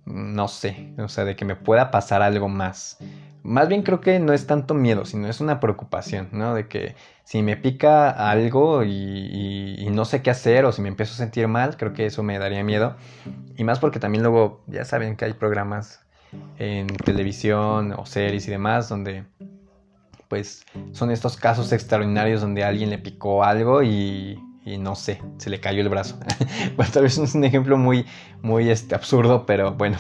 [0.06, 2.98] no sé, o sea, de que me pueda pasar algo más.
[3.46, 6.56] Más bien creo que no es tanto miedo, sino es una preocupación, ¿no?
[6.56, 11.14] De que si me pica algo y, no sé qué hacer o si me empiezo
[11.14, 12.96] a sentir mal, creo que eso me daría miedo.
[13.56, 16.02] Y más porque también luego ya saben que hay programas
[16.58, 19.26] en televisión o series y demás donde
[20.28, 24.40] pues son estos casos extraordinarios donde alguien le picó algo y,
[24.80, 26.18] no sé, se le cayó el brazo.
[26.76, 28.08] bueno, tal vez es un ejemplo muy,
[28.42, 30.00] muy este, absurdo, pero bueno,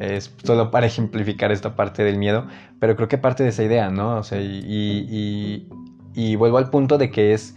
[0.00, 2.46] es solo para ejemplificar esta parte del miedo,
[2.80, 4.18] pero creo que parte de esa idea, ¿no?
[4.18, 5.66] O sea, y,
[6.36, 7.54] vuelvo al punto de que es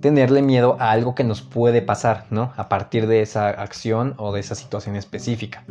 [0.00, 2.52] tenerle miedo a algo que nos puede pasar, ¿no?
[2.56, 5.64] A partir de esa acción o de esa situación específica.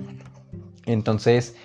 [0.86, 1.56] Entonces,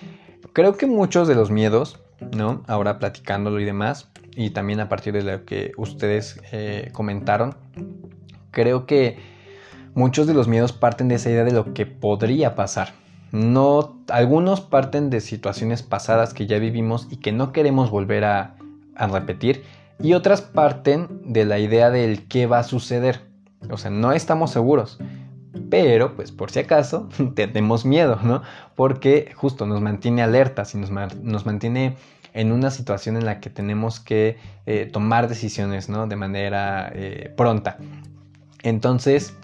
[0.53, 1.99] creo que muchos de los miedos,
[2.35, 2.63] ¿no?
[2.67, 7.55] Ahora platicándolo y demás, y también a partir de lo que ustedes eh, comentaron,
[8.51, 9.17] creo que
[9.93, 13.00] muchos de los miedos parten de esa idea de lo que podría pasar.
[13.31, 18.55] No, algunos parten de situaciones pasadas que ya vivimos y que no queremos volver a,
[18.95, 19.63] repetir,
[19.99, 23.21] y otras parten de la idea del qué va a suceder.
[23.69, 24.99] O sea, no estamos seguros,
[25.69, 28.41] pero pues por si acaso tenemos miedo, ¿no?
[28.75, 31.95] Porque justo nos mantiene alertas y nos, nos mantiene
[32.33, 36.07] en una situación en la que tenemos que eh, tomar decisiones ¿no?
[36.07, 37.77] de manera eh, pronta.
[38.63, 39.35] Entonces,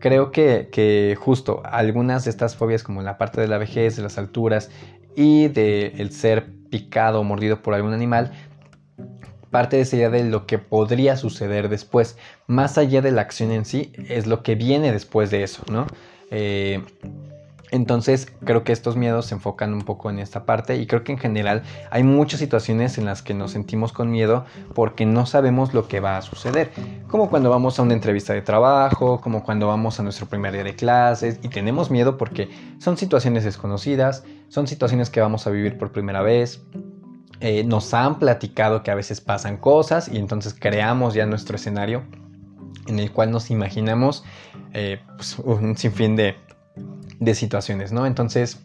[0.00, 4.18] creo que, justo algunas de estas fobias, como la parte de la vejez, de las
[4.18, 4.70] alturas
[5.14, 8.32] y del el ser picado o mordido por algún animal,
[9.50, 13.50] parte de esa idea de lo que podría suceder después, más allá de la acción
[13.50, 15.86] en sí, es lo que viene después de eso, ¿no?
[16.30, 16.82] Eh,
[17.70, 21.12] entonces creo que estos miedos se enfocan un poco en esta parte y creo que
[21.12, 25.72] en general hay muchas situaciones en las que nos sentimos con miedo porque no sabemos
[25.72, 26.72] lo que va a suceder.
[27.08, 30.64] Como cuando vamos a una entrevista de trabajo, como cuando vamos a nuestro primer día
[30.64, 35.78] de clases y tenemos miedo porque son situaciones desconocidas, son situaciones que vamos a vivir
[35.78, 36.62] por primera vez.
[37.40, 42.02] Eh, nos han platicado que a veces pasan cosas y entonces creamos ya nuestro escenario
[42.86, 44.24] en el cual nos imaginamos
[44.74, 46.36] eh, pues, un sinfín de
[47.20, 48.06] de situaciones, ¿no?
[48.06, 48.58] Entonces,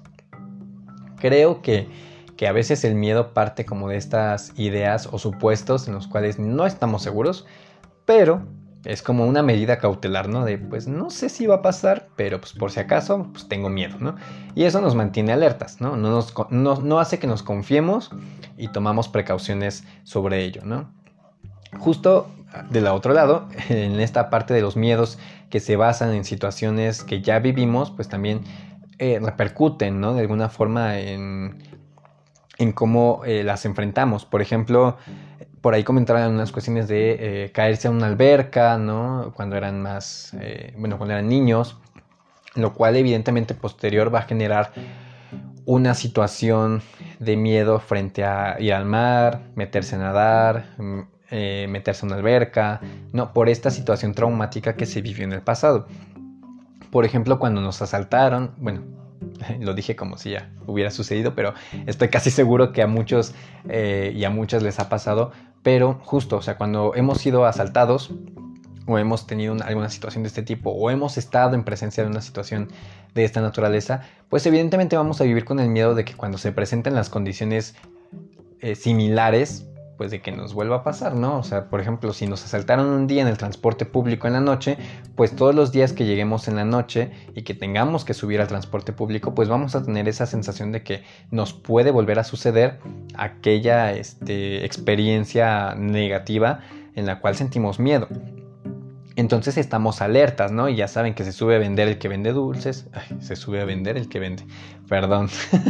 [1.18, 1.88] creo que,
[2.38, 6.40] que a veces el miedo parte como de estas ideas o supuestos en los cuales
[6.40, 7.46] no estamos seguros,
[8.06, 8.48] pero
[8.86, 10.46] es como una medida cautelar, ¿no?
[10.46, 13.70] De pues no sé si va a pasar, pero pues por si acaso, pues tengo
[13.70, 14.16] miedo, ¿no?
[14.54, 15.98] Y eso nos mantiene alertas, ¿no?
[15.98, 18.12] No, nos, no, no hace que nos confiemos
[18.58, 20.92] y tomamos precauciones sobre ello, ¿no?
[21.78, 22.30] Justo
[22.70, 25.18] del otro lado, en esta parte de los miedos
[25.56, 28.42] que se basan en situaciones que ya vivimos, pues también
[29.00, 30.14] eh, repercuten, ¿no?
[30.14, 31.64] De alguna forma en,
[32.58, 34.26] en cómo eh, las enfrentamos.
[34.26, 34.98] Por ejemplo,
[35.62, 39.32] por ahí comentaban unas cuestiones de eh, caerse a una alberca, ¿no?
[39.34, 40.36] Cuando eran más,
[40.78, 41.78] bueno, cuando eran niños,
[42.56, 44.74] lo cual evidentemente posterior va a generar
[45.64, 46.82] una situación
[47.20, 52.20] de miedo frente a ir al mar, meterse a nadar, mm, eh, meterse en una
[52.20, 52.82] alberca,
[53.14, 55.88] no, por esta situación traumática que se vivió en el pasado.
[56.92, 58.82] Por ejemplo, cuando nos asaltaron, bueno,
[59.60, 61.54] lo dije como si ya hubiera sucedido, pero
[61.86, 63.34] estoy casi seguro que a muchos
[63.70, 65.32] eh, y a muchas les ha pasado,
[65.64, 68.12] pero justo, o sea, cuando hemos sido asaltados
[68.88, 72.22] o hemos tenido alguna situación de este tipo o hemos estado en presencia de una
[72.22, 72.70] situación
[73.16, 76.52] de esta naturaleza, pues evidentemente vamos a vivir con el miedo de que cuando se
[76.52, 77.76] presenten las condiciones
[78.60, 79.66] eh, similares,
[79.98, 81.38] pues de que nos vuelva a pasar, ¿no?
[81.38, 84.42] O sea, por ejemplo, si nos asaltaron un día en el transporte público en la
[84.42, 84.78] noche,
[85.16, 88.48] pues todos los días que lleguemos en la noche y que tengamos que subir al
[88.48, 92.80] transporte público, pues vamos a tener esa sensación de que nos puede volver a suceder
[93.16, 96.60] aquella este, experiencia negativa
[96.96, 98.08] en la cual sentimos miedo.
[99.18, 100.68] Entonces estamos alertas, ¿no?
[100.68, 102.88] Y ya saben que se sube a vender el que vende dulces.
[102.92, 104.44] Ay, se sube a vender el que vende.
[104.90, 105.30] Perdón.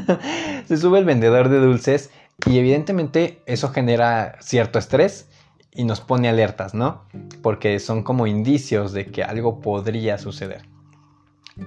[0.66, 2.10] se sube el vendedor de dulces
[2.46, 5.28] y evidentemente eso genera cierto estrés
[5.72, 7.04] y nos pone alertas, ¿no?
[7.42, 10.64] Porque son como indicios de que algo podría suceder.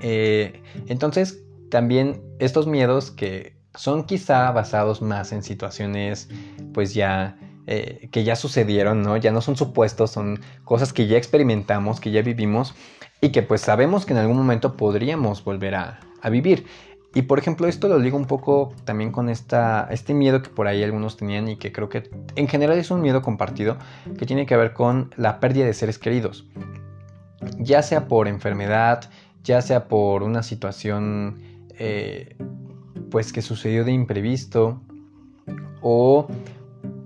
[0.03, 6.29] Eh, entonces, también estos miedos que son quizá basados más en situaciones,
[6.73, 9.17] pues ya, eh, que ya sucedieron, ¿no?
[9.17, 12.75] Ya no son supuestos, son cosas que ya experimentamos, que ya vivimos
[13.21, 16.67] y que pues sabemos que en algún momento podríamos volver a, a vivir.
[17.15, 20.67] Y por ejemplo, esto lo digo un poco también con esta, este miedo que por
[20.67, 23.79] ahí algunos tenían y que creo que en general es un miedo compartido
[24.19, 26.47] que tiene que ver con la pérdida de seres queridos.
[27.59, 29.09] Ya sea por enfermedad,
[29.43, 31.41] ya sea por una situación
[31.79, 32.37] eh,
[33.11, 34.83] pues que sucedió de imprevisto
[35.81, 36.29] o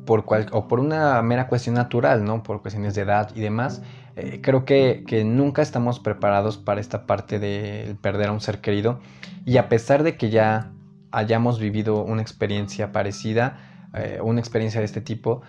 [0.05, 2.43] por, o por una mera cuestión natural, ¿no?
[2.43, 3.83] Por cuestiones de edad y demás.
[4.17, 9.01] Eh, creo que, nunca estamos preparados para esta parte de perder a un ser querido
[9.45, 10.73] y a pesar de que ya
[11.11, 13.59] hayamos vivido una experiencia parecida,
[13.95, 15.43] eh, una experiencia de este tipo,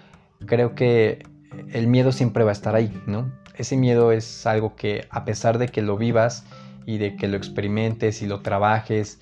[0.46, 1.24] creo que
[1.72, 3.32] el miedo siempre va a estar ahí, ¿no?
[3.56, 6.46] Ese miedo es algo que a pesar de que lo vivas
[6.86, 9.20] y de que lo experimentes y lo trabajes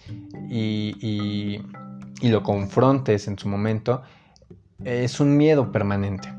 [0.50, 1.62] y,
[2.22, 4.02] y lo confrontes en su momento,
[4.84, 6.34] es un miedo permanente.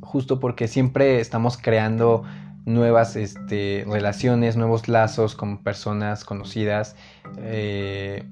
[0.00, 2.24] Justo porque siempre estamos creando
[2.64, 6.96] nuevas este, relaciones, nuevos lazos con personas conocidas
[7.38, 8.24] eh,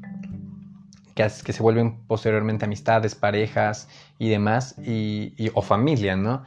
[1.15, 6.45] que, que, se vuelven posteriormente amistades, parejas y demás, y, o familia, ¿no?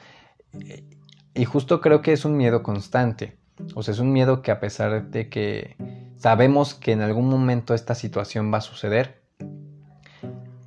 [1.34, 3.38] Y justo creo que es un miedo constante.
[3.76, 5.76] O sea, es un miedo que a pesar de que
[6.17, 9.21] sabemos que en algún momento esta situación va a suceder,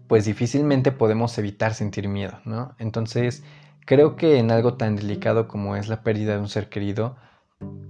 [0.06, 2.74] pues difícilmente podemos evitar sentir miedo, ¿no?
[2.78, 3.42] Entonces,
[3.88, 7.16] creo que en algo tan delicado como es la pérdida de un ser querido,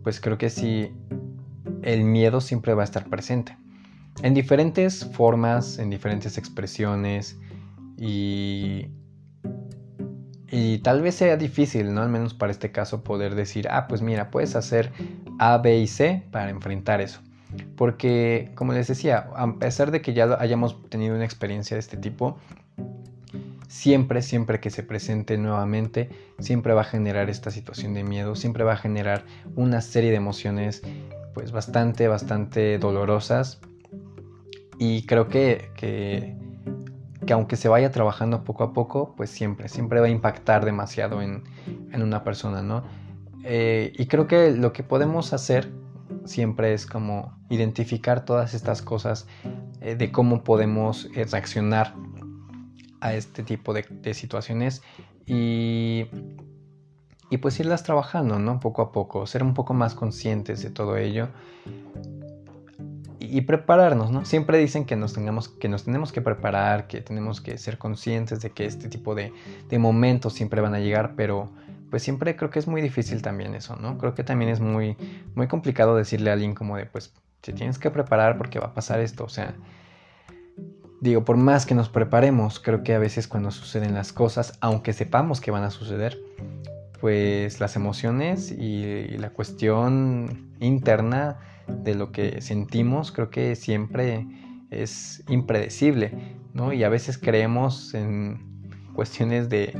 [0.04, 0.92] pues creo que sí,
[1.82, 3.56] el miedo siempre va a estar presente.
[4.22, 7.36] En diferentes formas, en diferentes expresiones
[7.96, 8.86] y,
[10.52, 12.02] y tal vez sea difícil, ¿no?
[12.02, 14.92] Al menos para este caso poder decir, ah, pues mira, puedes hacer
[15.40, 17.18] A, B y C para enfrentar eso.
[17.74, 21.96] Porque, como les decía, a pesar de que ya hayamos tenido una experiencia de este
[21.96, 22.38] tipo,
[23.68, 28.64] siempre, siempre que se presente nuevamente, siempre va a generar esta situación de miedo, siempre
[28.64, 30.82] va a generar una serie de emociones
[31.34, 33.60] pues bastante, bastante dolorosas.
[34.78, 36.36] Y creo que, que,
[37.32, 41.44] aunque se vaya trabajando poco a poco, pues siempre, siempre va a impactar demasiado en,
[41.92, 42.84] una persona, ¿no?
[43.44, 45.70] Eh, y creo que lo que podemos hacer
[46.24, 49.26] siempre es como identificar todas estas cosas
[49.80, 51.94] eh, de cómo podemos eh, reaccionar
[53.00, 54.82] a este tipo de, situaciones
[55.26, 56.06] y,
[57.30, 58.60] y, pues irlas trabajando, ¿no?
[58.60, 61.28] Poco a poco, ser un poco más conscientes de todo ello
[63.20, 64.24] y, prepararnos, ¿no?
[64.24, 68.40] Siempre dicen que nos, tengamos, que nos tenemos que preparar, que tenemos que ser conscientes
[68.40, 69.32] de que este tipo de,
[69.68, 71.50] de momentos siempre van a llegar, pero
[71.90, 73.98] pues siempre creo que es muy difícil también eso, ¿no?
[73.98, 74.96] Creo que también es muy,
[75.34, 78.74] muy complicado decirle a alguien como de, pues, te tienes que preparar porque va a
[78.74, 79.54] pasar esto, o sea,
[81.00, 84.92] digo, por más que nos preparemos, creo que a veces cuando suceden las cosas, aunque
[84.92, 86.18] sepamos que van a suceder,
[87.00, 94.26] pues las emociones y, la cuestión interna de lo que sentimos, creo que siempre
[94.70, 96.72] es impredecible, ¿no?
[96.72, 98.48] Y a veces creemos en
[98.94, 99.78] cuestiones de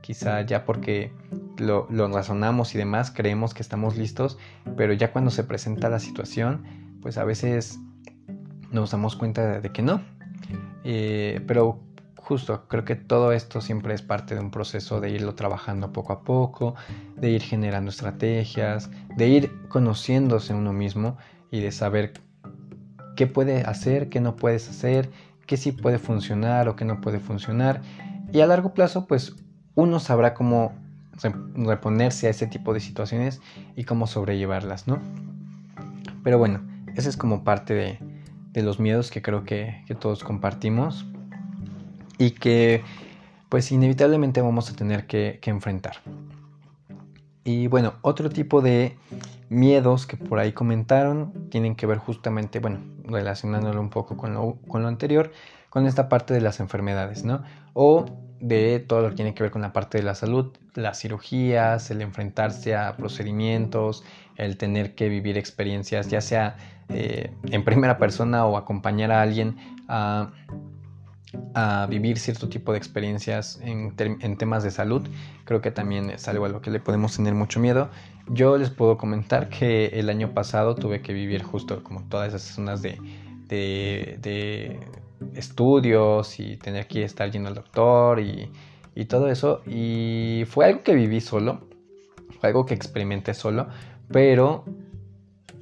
[0.00, 1.12] quizá ya porque
[1.58, 4.38] lo, razonamos y demás, creemos que estamos listos,
[4.76, 6.64] pero ya cuando se presenta la situación,
[7.00, 7.78] pues a veces
[8.70, 10.02] nos damos cuenta de, que no.
[10.84, 11.80] Eh, pero
[12.16, 16.12] justo, creo que todo esto siempre es parte de un proceso de irlo trabajando poco
[16.12, 16.74] a poco,
[17.16, 21.18] de ir generando estrategias, de ir conociéndose uno mismo
[21.50, 22.14] y de saber
[23.16, 25.10] qué puede hacer, qué no puedes hacer,
[25.46, 27.82] qué sí puede funcionar o qué no puede funcionar.
[28.32, 29.36] Y a largo plazo, pues
[29.74, 30.72] uno sabrá cómo
[31.54, 33.40] reponerse a ese tipo de situaciones
[33.76, 34.98] y cómo sobrellevarlas, ¿no?
[36.24, 36.62] Pero bueno,
[36.96, 37.98] ese es como parte de,
[38.62, 41.04] los miedos que creo que, todos compartimos
[42.18, 42.82] y que
[43.48, 45.96] pues inevitablemente vamos a tener que, enfrentar.
[47.44, 48.96] Y bueno, otro tipo de
[49.48, 54.56] miedos que por ahí comentaron tienen que ver justamente, bueno, relacionándolo un poco con lo,
[54.66, 55.30] con lo anterior,
[55.68, 57.42] con esta parte de las enfermedades, ¿no?
[57.74, 58.06] O
[58.40, 61.90] de todo lo que tiene que ver con la parte de la salud, las cirugías,
[61.90, 64.04] el enfrentarse a procedimientos,
[64.36, 66.56] el tener que vivir experiencias, ya sea
[66.88, 69.56] eh, en primera persona o acompañar a alguien
[69.88, 70.30] a,
[71.88, 73.96] vivir cierto tipo de experiencias en,
[74.36, 75.06] temas de salud,
[75.44, 77.90] creo que también es algo a lo que le podemos tener mucho miedo.
[78.28, 82.42] Yo les puedo comentar que el año pasado tuve que vivir justo como todas esas
[82.42, 82.98] zonas de
[85.34, 88.50] estudios y tener que estar yendo al doctor y,
[89.08, 89.62] todo eso.
[89.66, 91.60] Y fue algo que viví solo,
[92.38, 93.66] fue algo que experimenté solo,
[94.10, 94.64] pero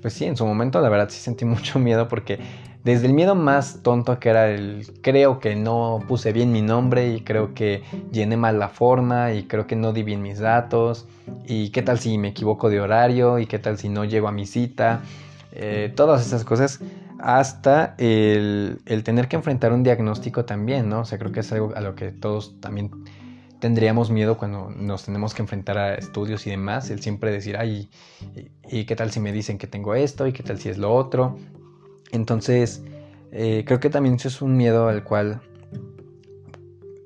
[0.03, 2.39] pues sí, en su momento la verdad sí sentí mucho miedo porque
[2.85, 7.15] desde el miedo más tonto que era el creo que no puse bien mi nombre
[7.15, 11.07] y creo que llené mal la forma y creo que no di bien mis datos
[11.47, 14.33] y qué tal si me equivoco de horario y qué tal si no llego a
[14.33, 15.03] mi cita,
[15.53, 16.81] eh, todas esas cosas
[17.23, 21.01] hasta el, tener que enfrentar un diagnóstico también, ¿no?
[21.01, 22.91] O sea, creo que es algo a lo que todos también
[23.63, 27.89] tendríamos miedo cuando nos tenemos que enfrentar a estudios y demás, el siempre decir, ay,
[28.69, 30.27] ¿y, qué tal si me dicen que tengo esto?
[30.27, 31.39] ¿Y qué tal si es lo otro?
[32.11, 32.83] Entonces,
[33.31, 35.43] eh, creo que también eso es un miedo al cual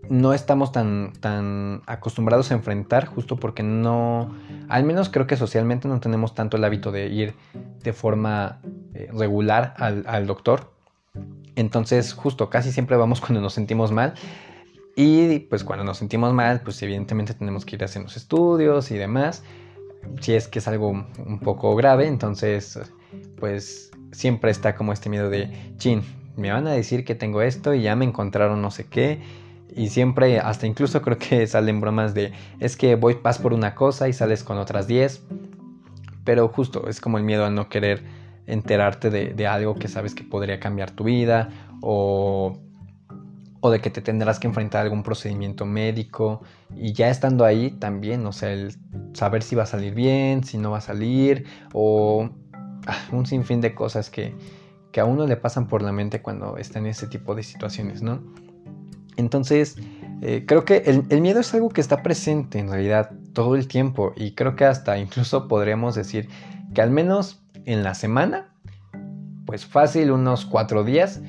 [0.09, 4.35] no estamos tan, tan acostumbrados a enfrentar, justo porque no,
[4.71, 7.35] al menos creo que socialmente no tenemos tanto el hábito de ir
[7.83, 8.61] de forma
[8.95, 10.73] eh, regular al, doctor.
[11.55, 14.15] Entonces, justo casi siempre vamos cuando nos sentimos mal.
[14.97, 18.91] Y pues cuando nos sentimos mal, pues evidentemente tenemos que ir a hacer los estudios
[18.91, 19.45] y demás.
[20.21, 22.79] Si es que es algo un poco grave, entonces
[23.39, 26.03] pues siempre está como este miedo de, chin,
[26.37, 29.21] me van a decir que tengo esto y ya me encontraron no sé qué.
[29.75, 33.75] Y siempre, hasta incluso creo que salen bromas de, es que voy, vas por una
[33.75, 35.23] cosa y sales con otras 10.
[36.25, 38.03] Pero justo es como el miedo a no querer
[38.47, 41.51] enterarte de, algo que sabes que podría cambiar tu vida
[41.83, 42.59] o,
[43.67, 46.43] o de que te tendrás que enfrentar a algún procedimiento médico
[46.77, 48.77] y ya estando ahí también, o sea, el
[49.13, 52.31] saber si va a salir bien, si no va a salir o
[52.87, 54.35] ah, un sinfín de cosas que,
[54.93, 58.03] que a uno le pasan por la mente cuando está en ese tipo de situaciones,
[58.03, 58.23] ¿no?
[59.17, 59.77] Entonces,
[60.23, 63.67] eh, creo que el, el, miedo es algo que está presente en realidad todo el
[63.67, 66.29] tiempo y creo que hasta incluso podríamos decir
[66.73, 68.47] que al menos en la semana,
[69.45, 71.21] pues fácil unos cuatro días,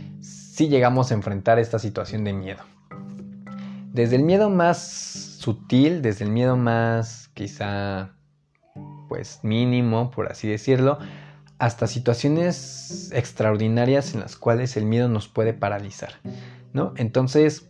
[0.58, 2.64] si llegamos a enfrentar esta situación de miedo.
[3.93, 4.80] Desde el miedo más
[5.39, 8.16] sutil, desde el miedo más quizá
[9.08, 10.97] pues mínimo, por así decirlo,
[11.60, 16.14] hasta situaciones extraordinarias en las cuales el miedo nos puede paralizar,
[16.74, 16.91] ¿no?
[16.97, 17.70] Entonces,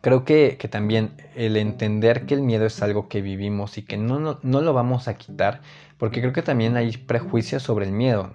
[0.00, 4.40] creo que, también el entender que el miedo es algo que vivimos y que no,
[4.42, 5.60] no, lo vamos a quitar,
[5.98, 8.32] porque creo que también hay prejuicios sobre el miedo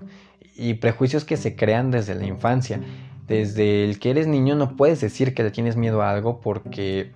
[0.55, 2.79] y prejuicios que se crean desde la infancia.
[3.29, 7.13] Desde el que eres niño no puedes decir que le tienes miedo a algo porque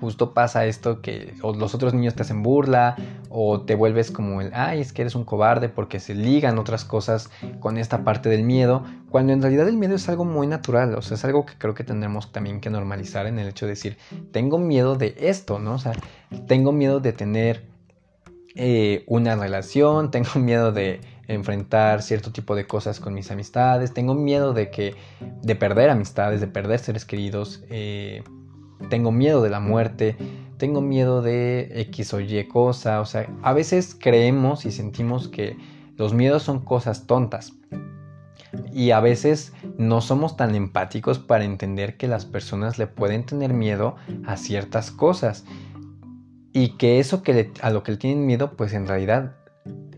[0.00, 2.96] justo pasa esto que los otros niños te hacen burla
[3.30, 6.84] o te vuelves como el, ay, es que eres un cobarde porque se ligan otras
[6.84, 10.94] cosas con esta parte del miedo, cuando en realidad el miedo es algo muy natural,
[10.94, 13.70] o sea, es algo que creo que tendremos también que normalizar en el hecho de
[13.70, 13.98] decir,
[14.30, 15.74] tengo miedo de esto, ¿no?
[15.74, 15.92] O sea,
[16.46, 17.64] tengo miedo de tener
[18.54, 24.14] eh, una relación, tengo miedo de enfrentar cierto tipo de cosas con mis amistades, tengo
[24.14, 24.96] miedo de que,
[25.42, 28.24] de perder amistades, de perder seres queridos, eh,
[28.88, 30.16] tengo miedo de la muerte,
[30.56, 35.56] tengo miedo de X o Y cosa, o sea, a veces creemos y sentimos que
[35.96, 37.52] los miedos son cosas tontas.
[38.72, 43.52] Y a veces no somos tan empáticos para entender que las personas le pueden tener
[43.52, 45.44] miedo a ciertas cosas.
[46.52, 49.36] Y que eso que a lo que le tienen miedo, pues en realidad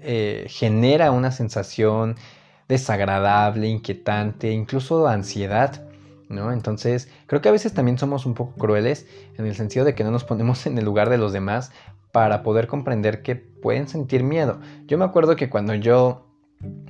[0.03, 2.16] eh, genera una sensación
[2.68, 5.86] desagradable, inquietante, incluso ansiedad.
[6.28, 6.53] ¿no?
[6.53, 10.05] Entonces, creo que a veces también somos un poco crueles en el sentido de que
[10.05, 11.72] no nos ponemos en el lugar de los demás
[12.12, 14.61] para poder comprender que pueden sentir miedo.
[14.86, 16.30] Yo me acuerdo que cuando yo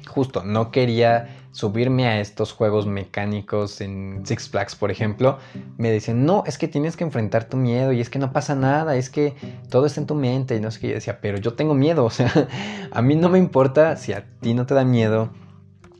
[0.06, 5.38] justo no quería subirme a estos juegos mecánicos en Six Flags, por ejemplo,
[5.78, 8.54] me decían, no, es que tienes que enfrentar tu miedo y es que no pasa
[8.54, 9.34] nada, es que
[9.68, 10.88] todo está en tu mente y no sé qué.
[10.88, 12.30] Yo decía, pero yo tengo miedo, o sea,
[12.90, 15.30] a mí no me importa si a ti no te da miedo,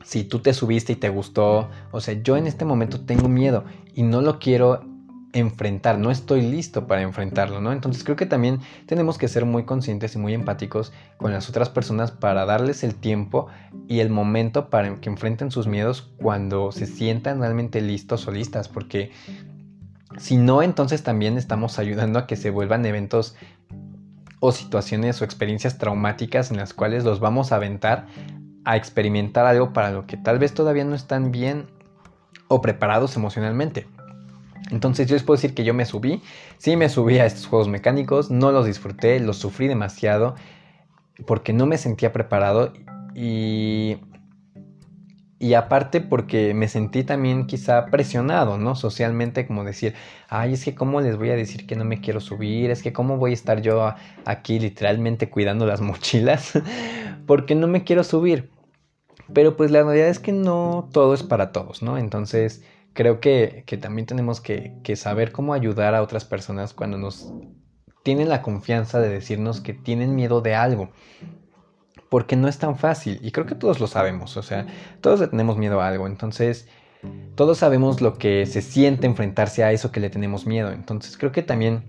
[0.05, 1.69] si tú te subiste y te gustó.
[1.91, 3.65] O sea, yo en este momento tengo miedo
[3.95, 4.85] y no lo quiero
[5.33, 7.73] enfrentar, no estoy listo para enfrentarlo, ¿no?
[7.73, 11.69] Entonces creo que también tenemos que ser muy conscientes y muy empáticos con las otras
[11.69, 13.47] personas para darles el tiempo
[13.87, 18.69] y el momento para que enfrenten sus miedos cuando se sientan realmente listos o listas,
[18.69, 19.13] porque
[20.19, 23.37] si no, entonces también estamos ayudando a que se vuelvan eventos
[24.41, 28.07] o situaciones o experiencias traumáticas en las cuales los vamos a aventar
[28.65, 31.67] a experimentar algo para lo que tal vez todavía no están bien
[32.49, 33.87] o preparados emocionalmente.
[34.71, 36.23] Entonces yo les puedo decir que yo me subí,
[36.59, 40.35] sí me subí a estos juegos mecánicos, no los disfruté, los sufrí demasiado
[41.27, 42.73] porque no me sentía preparado
[43.15, 43.99] y
[45.43, 48.75] y aparte porque me sentí también quizá presionado, ¿no?
[48.77, 49.95] Socialmente como decir,
[50.29, 52.93] ay, es que cómo les voy a decir que no me quiero subir, es que
[52.93, 53.95] cómo voy a estar yo
[54.27, 56.61] aquí literalmente cuidando las mochilas,
[57.27, 58.51] porque no me quiero subir.
[59.33, 61.97] Pero pues la realidad es que no todo es para todos, ¿no?
[61.97, 62.63] Entonces
[62.93, 67.33] creo que, que también tenemos que, que saber cómo ayudar a otras personas cuando nos
[68.03, 70.91] tienen la confianza de decirnos que tienen miedo de algo
[72.11, 73.19] porque no es tan fácil.
[73.23, 74.67] Y creo que todos lo sabemos, o sea,
[75.01, 76.07] todos le tenemos miedo a algo.
[76.07, 76.69] Entonces,
[77.37, 80.73] todos sabemos lo que se siente enfrentarse a eso que le tenemos miedo.
[80.73, 81.85] Entonces, creo que también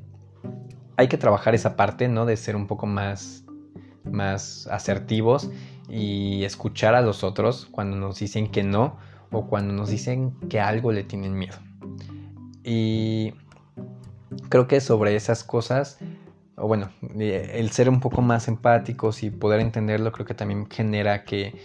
[0.95, 2.25] hay que trabajar esa parte, ¿no?
[2.25, 3.43] De ser un poco más,
[4.03, 5.49] más asertivos
[5.89, 8.97] y escuchar a los otros cuando nos dicen que no
[9.31, 11.57] o cuando nos dicen que algo le tienen miedo.
[12.63, 13.33] Y
[14.49, 15.97] creo que sobre esas cosas
[16.61, 20.69] o bueno, eh, el ser un poco más empáticos y poder entenderlo creo que también
[20.69, 21.55] genera que,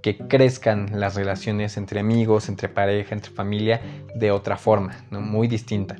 [0.00, 3.80] que crezcan las relaciones entre amigos, entre pareja, entre familia
[4.14, 5.20] de otra forma, ¿no?
[5.20, 5.96] muy distinta.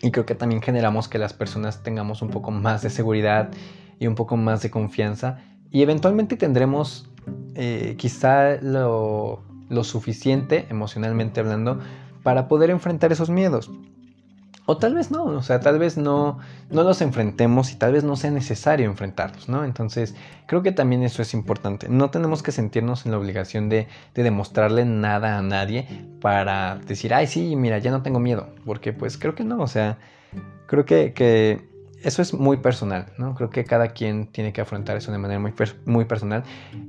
[0.00, 3.50] Y creo que también generamos que las personas tengamos un poco más de seguridad
[3.98, 5.38] y un poco más de confianza
[5.70, 7.10] y eventualmente tendremos
[7.56, 11.80] eh, quizá lo lo suficiente, emocionalmente hablando,
[12.22, 13.70] para poder enfrentar esos miedos.
[14.66, 16.38] O tal vez no, o sea, tal vez no,
[16.70, 19.62] no los enfrentemos y tal vez no sea necesario enfrentarlos, ¿no?
[19.62, 20.14] Entonces,
[20.46, 21.88] creo que también eso es importante.
[21.90, 25.86] No tenemos que sentirnos en la obligación de, de demostrarle nada a nadie
[26.22, 28.48] para decir, ay, sí, mira, ya no tengo miedo.
[28.64, 29.98] Porque pues creo que no, o sea,
[30.66, 31.68] creo que, que
[32.04, 33.34] eso es muy personal, ¿no?
[33.34, 35.40] Creo que cada quien tiene que afrontar eso de manera
[35.86, 36.44] muy, personal.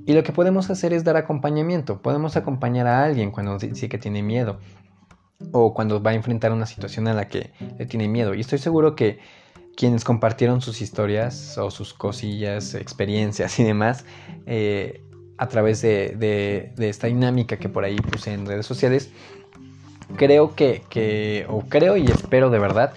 [0.05, 2.01] Y lo que podemos hacer es dar acompañamiento.
[2.01, 4.59] Podemos acompañar a alguien cuando sí que tiene miedo
[5.51, 8.34] o cuando va a enfrentar una situación a la que le tiene miedo.
[8.34, 9.20] Y estoy seguro que
[9.76, 14.05] quienes compartieron sus historias o sus cosillas, experiencias y demás,
[14.45, 15.01] eh,
[15.38, 19.11] a través de, esta dinámica que por ahí puse en redes sociales,
[20.16, 22.93] creo que, o creo y espero de verdad,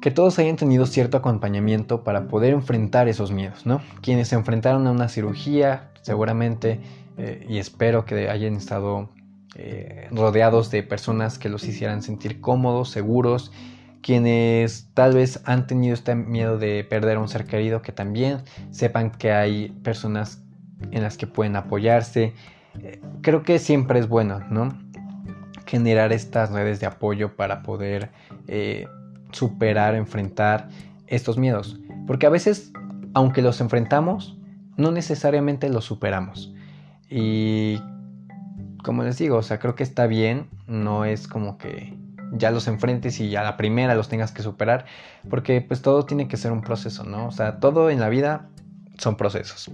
[0.00, 3.82] que todos hayan tenido cierto acompañamiento para poder enfrentar esos miedos, ¿no?
[4.00, 6.80] Quienes se enfrentaron a una cirugía, seguramente,
[7.18, 9.10] eh, y espero que hayan estado
[9.56, 13.52] eh, rodeados de personas que los hicieran sentir cómodos, seguros,
[14.00, 18.38] quienes tal vez han tenido este miedo de perder a un ser querido, que también
[18.70, 20.42] sepan que hay personas
[20.92, 22.32] en las que pueden apoyarse.
[22.82, 24.78] Eh, creo que siempre es bueno, ¿no?
[25.66, 28.10] Generar estas redes de apoyo para poder
[29.32, 30.68] superar, enfrentar
[31.06, 31.78] estos miedos.
[32.06, 32.72] Porque a veces,
[33.14, 34.38] aunque los enfrentamos,
[34.76, 36.54] no necesariamente los superamos.
[37.08, 37.80] Y
[38.82, 41.96] como les digo, o sea, creo que está bien, no es como que
[42.32, 44.86] ya los enfrentes y a la primera los tengas que superar,
[45.28, 47.26] porque pues todo tiene que ser un proceso, ¿no?
[47.26, 48.48] O sea, todo en la vida
[48.98, 49.70] son procesos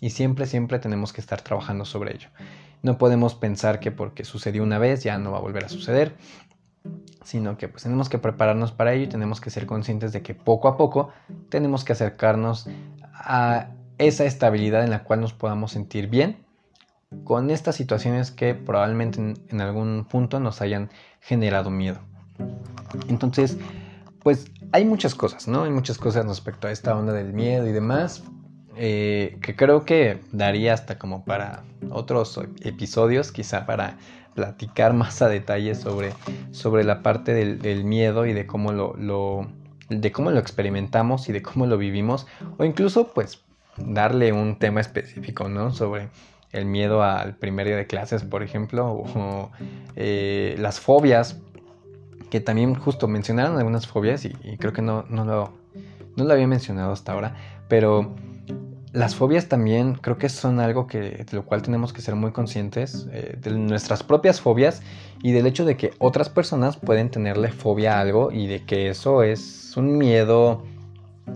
[0.00, 2.28] y siempre, siempre tenemos que estar trabajando sobre ello.
[2.82, 6.14] No podemos pensar que porque sucedió una vez ya no va a volver a suceder,
[7.24, 10.34] sino que pues tenemos que prepararnos para ello y tenemos que ser conscientes de que
[10.34, 11.10] poco a poco
[11.48, 12.68] tenemos que acercarnos
[13.12, 13.68] a
[13.98, 16.44] esa estabilidad en la cual nos podamos sentir bien
[17.24, 22.00] con estas situaciones que probablemente en, algún punto nos hayan generado miedo.
[23.08, 23.56] Entonces,
[24.22, 25.62] pues hay muchas cosas, ¿no?
[25.64, 28.24] Hay muchas cosas respecto a esta onda del miedo y demás,
[28.76, 33.98] eh, que creo que daría hasta como para otros episodios, quizá para
[34.34, 36.12] platicar más a detalle sobre,
[36.50, 39.46] sobre la parte del, miedo y de cómo lo,
[39.88, 42.26] de cómo lo experimentamos y de cómo lo vivimos,
[42.58, 43.42] o incluso pues
[43.76, 45.70] darle un tema específico, ¿no?
[45.72, 46.08] Sobre
[46.52, 49.50] el miedo al primer día de clases, por ejemplo, o
[49.96, 51.38] eh, las fobias,
[52.30, 55.52] que también justo mencionaron algunas fobias y, creo que no, no, lo,
[56.16, 57.36] no lo había mencionado hasta ahora,
[57.68, 58.14] pero
[58.94, 62.32] las fobias también creo que son algo que, de lo cual tenemos que ser muy
[62.32, 64.80] conscientes eh, de nuestras propias fobias
[65.22, 68.88] y del hecho de que otras personas pueden tenerle fobia a algo y de que
[68.88, 70.64] eso es un miedo,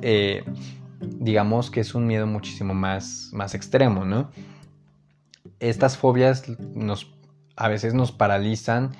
[0.02, 0.44] eh,
[1.00, 4.30] digamos que es un miedo muchísimo más, más extremo, ¿no?
[5.60, 6.44] estas fobias
[6.74, 7.12] nos,
[7.56, 8.92] a veces nos paralizan,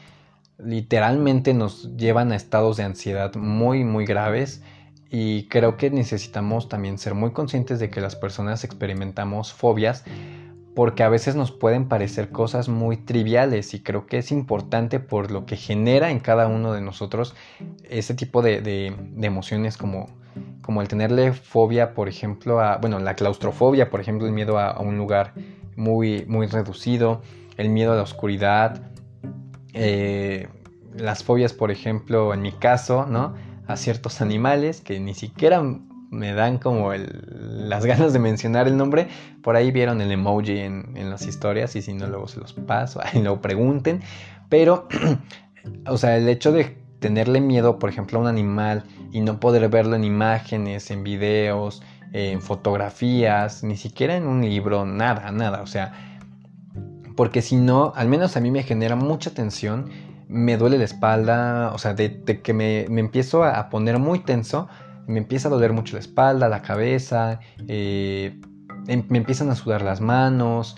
[0.59, 4.62] literalmente nos llevan a estados de ansiedad muy, muy graves.
[5.11, 10.04] Y creo que necesitamos también ser muy conscientes de que las personas experimentamos fobias
[10.78, 15.32] porque a veces nos pueden parecer cosas muy triviales y creo que es importante por
[15.32, 17.34] lo que genera en cada uno de nosotros
[17.82, 20.09] ese tipo de, emociones como,
[20.62, 24.78] como el tenerle fobia, por ejemplo, a, bueno, la claustrofobia, por ejemplo, el miedo a
[24.78, 25.32] un lugar
[25.74, 27.22] muy, muy reducido,
[27.56, 28.80] el miedo a la oscuridad,
[29.72, 30.46] eh,
[30.96, 33.34] las fobias, por ejemplo, en mi caso, ¿no?
[33.69, 35.62] A ciertos animales que ni siquiera
[36.11, 39.09] me dan como las ganas de mencionar el nombre.
[39.43, 42.53] Por ahí vieron el emoji en, en las historias y si no, luego se los
[42.53, 44.01] paso, ahí lo pregunten.
[44.49, 44.89] Pero,
[45.87, 49.69] o sea, el hecho de tenerle miedo, por ejemplo, a un animal y no poder
[49.69, 55.62] verlo en imágenes, en videos, en fotografías, ni siquiera en un libro, nada, nada.
[55.62, 55.93] O sea,
[57.16, 59.91] porque si no, al menos a mí me genera mucha tensión,
[60.29, 64.68] me duele la espalda, o sea, de, que me, empiezo a poner muy tenso,
[65.07, 68.39] me empieza a doler mucho la espalda, la cabeza, eh,
[68.87, 70.76] em, me empiezan a sudar las manos,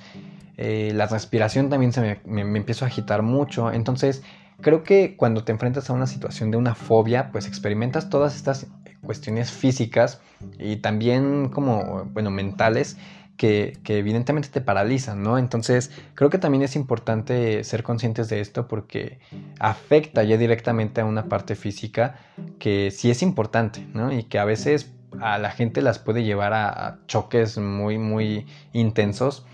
[0.57, 3.73] eh, la respiración también se me, me, me empiezo a agitar mucho.
[3.73, 4.23] Entonces,
[4.61, 8.69] creo que cuando te enfrentas a una situación de una fobia, pues experimentas todas estas
[9.03, 10.21] cuestiones físicas
[10.59, 12.97] y también como, bueno, mentales
[13.41, 15.39] que, evidentemente te paralizan, ¿no?
[15.39, 19.19] Entonces creo que también es importante ser conscientes de esto porque
[19.59, 22.17] afecta ya directamente a una parte física
[22.59, 24.13] que sí es importante, ¿no?
[24.13, 29.47] Y que a veces a la gente las puede llevar a, choques muy, muy intensos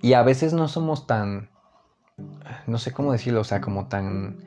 [0.00, 1.50] y a veces no somos tan,
[2.68, 4.38] no sé cómo decirlo, o sea, como tan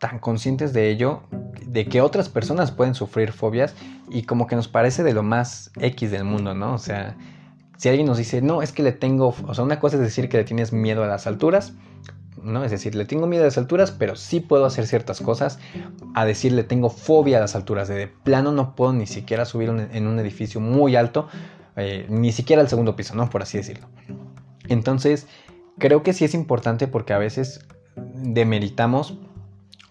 [0.00, 1.20] tan conscientes de ello,
[1.64, 3.74] de que otras personas pueden sufrir fobias
[4.08, 6.72] y como que nos parece de lo más X del mundo, ¿no?
[6.72, 7.16] O sea,
[7.76, 10.30] si alguien nos dice, no, es que le tengo, o sea, una cosa es decir
[10.30, 11.74] que le tienes miedo a las alturas,
[12.42, 12.64] ¿no?
[12.64, 15.58] Es decir, le tengo miedo a las alturas, pero sí puedo hacer ciertas cosas.
[16.14, 19.68] A decir, le tengo fobia a las alturas, de, plano no puedo ni siquiera subir
[19.68, 21.28] en un edificio muy alto,
[21.76, 23.28] eh, ni siquiera al segundo piso, ¿no?
[23.28, 23.86] Por así decirlo.
[24.68, 25.26] Entonces,
[25.78, 29.18] creo que sí es importante porque a veces demeritamos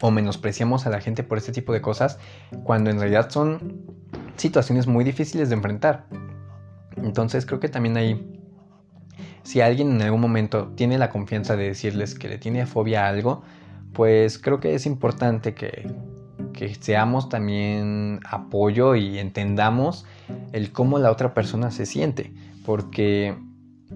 [0.02, 2.20] o menospreciamos a la gente por este tipo de cosas
[2.64, 3.84] cuando en realidad son
[4.38, 6.06] situaciones muy difíciles de enfrentar.
[6.98, 8.42] Entonces creo que también hay,
[9.44, 13.10] si alguien en algún momento tiene la confianza de decirles que le tiene fobia a
[13.10, 13.44] algo,
[13.94, 15.92] pues creo que es importante que,
[16.54, 20.06] que seamos también apoyo y entendamos
[20.52, 22.34] el cómo la otra persona se siente,
[22.66, 23.36] porque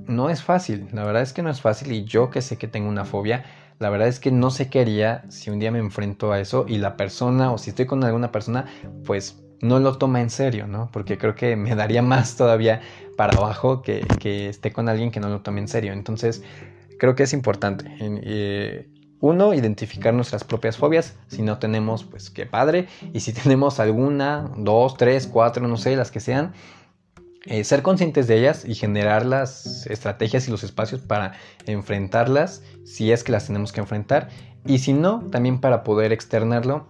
[0.08, 2.68] no es fácil, la verdad es que no es fácil y yo que sé que
[2.68, 3.44] tengo una fobia,
[3.84, 6.78] la verdad es que no sé qué si un día me enfrento a eso y
[6.78, 8.66] la persona o si estoy con alguna persona,
[9.06, 10.90] pues no lo toma en serio, ¿no?
[10.94, 12.80] Porque creo que me daría más todavía
[13.18, 14.06] para abajo que,
[14.48, 15.92] esté con alguien que no lo tome en serio.
[15.92, 16.44] Entonces,
[16.98, 17.86] creo que es importante.
[18.00, 18.88] Eh,
[19.20, 21.18] uno, identificar nuestras propias fobias.
[21.28, 22.88] Si no tenemos, pues qué padre.
[23.12, 26.54] Y si tenemos alguna, dos, tres, cuatro, no sé, las que sean,
[27.46, 31.34] eh, ser conscientes de ellas y generar las estrategias y los espacios para
[31.66, 34.30] enfrentarlas, si es que las tenemos que enfrentar.
[34.66, 36.88] Y si no, también para poder externarlo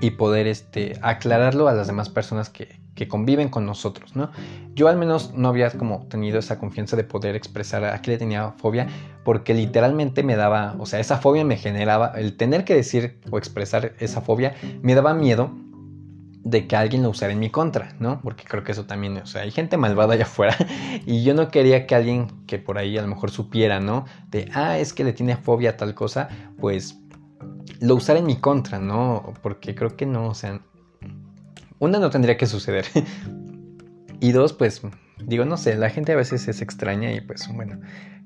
[0.00, 4.30] y poder este, aclararlo a las demás personas que, conviven con nosotros, ¿no?
[4.76, 8.18] Yo al menos no había como tenido esa confianza de poder expresar a qué le
[8.18, 8.86] tenía fobia,
[9.24, 13.38] porque literalmente me daba, o sea, esa fobia me generaba, el tener que decir o
[13.38, 15.50] expresar esa fobia me daba miedo
[16.44, 18.20] de que alguien lo usara en mi contra, ¿no?
[18.20, 20.56] Porque creo que eso también, o sea, hay gente malvada allá afuera
[21.06, 24.06] y yo no quería que alguien que por ahí a lo mejor supiera, ¿no?
[24.30, 26.28] De, ah, es que le tiene fobia a tal cosa,
[26.58, 26.98] pues
[27.80, 29.34] lo usara en mi contra, ¿no?
[29.42, 30.60] Porque creo que no, o sea,
[31.78, 32.86] una no tendría que suceder.
[34.20, 34.82] y dos, pues,
[35.24, 37.80] digo, no sé, la gente a veces es extraña y pues, bueno,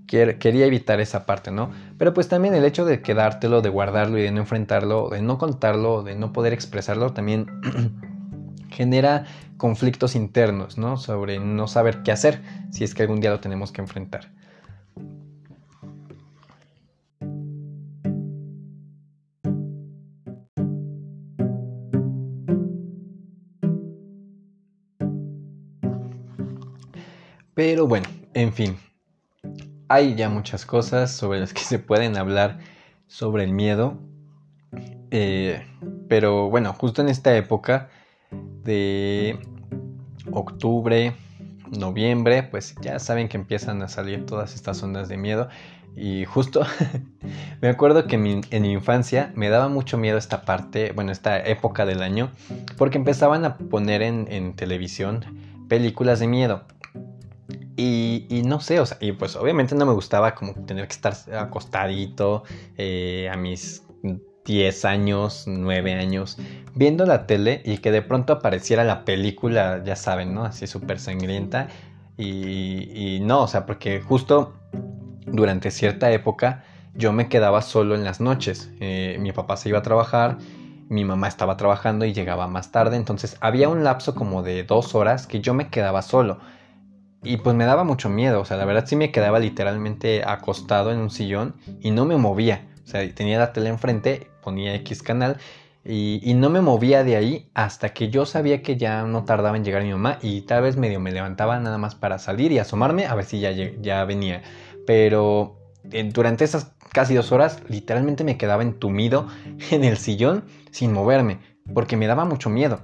[0.06, 1.70] quería evitar esa parte, ¿no?
[1.98, 5.38] Pero pues también el hecho de quedártelo, de guardarlo y de no enfrentarlo, de no
[5.38, 7.46] contarlo, de no poder expresarlo, también
[8.70, 9.26] genera
[9.56, 10.96] conflictos internos, ¿no?
[10.96, 12.40] Sobre no saber qué hacer
[12.70, 14.30] si es que algún día lo tenemos que enfrentar.
[27.54, 28.76] Pero bueno, en fin,
[29.88, 32.58] hay ya muchas cosas sobre las que se pueden hablar
[33.06, 33.98] sobre el miedo.
[35.10, 35.64] Eh,
[36.08, 37.88] pero bueno, justo en esta época
[38.30, 39.38] de
[40.32, 41.14] octubre,
[41.70, 45.48] noviembre, pues ya saben que empiezan a salir todas estas ondas de miedo.
[45.94, 46.62] Y justo
[47.62, 51.86] me acuerdo que en mi infancia me daba mucho miedo esta parte, bueno, esta época
[51.86, 52.30] del año,
[52.76, 55.24] porque empezaban a poner en televisión
[55.68, 56.64] películas de miedo.
[57.78, 61.14] Y, no sé, o sea, y pues obviamente no me gustaba como tener que estar
[61.34, 62.44] acostadito
[62.78, 63.82] eh, a mis
[64.46, 66.38] 10 años, 9 años,
[66.74, 70.44] viendo la tele y que de pronto apareciera la película, ya saben, ¿no?
[70.44, 71.68] Así súper sangrienta.
[72.16, 74.54] Y, no, o sea, porque justo
[75.26, 76.64] durante cierta época
[76.94, 78.70] yo me quedaba solo en las noches.
[78.80, 80.38] Eh, mi papá se iba a trabajar,
[80.88, 84.94] mi mamá estaba trabajando y llegaba más tarde, entonces había un lapso como de dos
[84.94, 86.38] horas que yo me quedaba solo.
[87.26, 90.92] Y pues me daba mucho miedo, o sea, la verdad sí me quedaba literalmente acostado
[90.92, 92.68] en un sillón y no me movía.
[92.84, 95.38] O sea, tenía la tele enfrente, ponía X canal
[95.84, 99.64] y, no me movía de ahí hasta que yo sabía que ya no tardaba en
[99.64, 103.06] llegar mi mamá y tal vez medio me levantaba nada más para salir y asomarme
[103.06, 104.42] a ver si ya, ya venía.
[104.86, 105.58] Pero
[105.90, 109.26] eh, durante esas casi dos horas literalmente me quedaba entumido
[109.72, 111.38] en el sillón sin moverme
[111.74, 112.80] porque me daba mucho miedo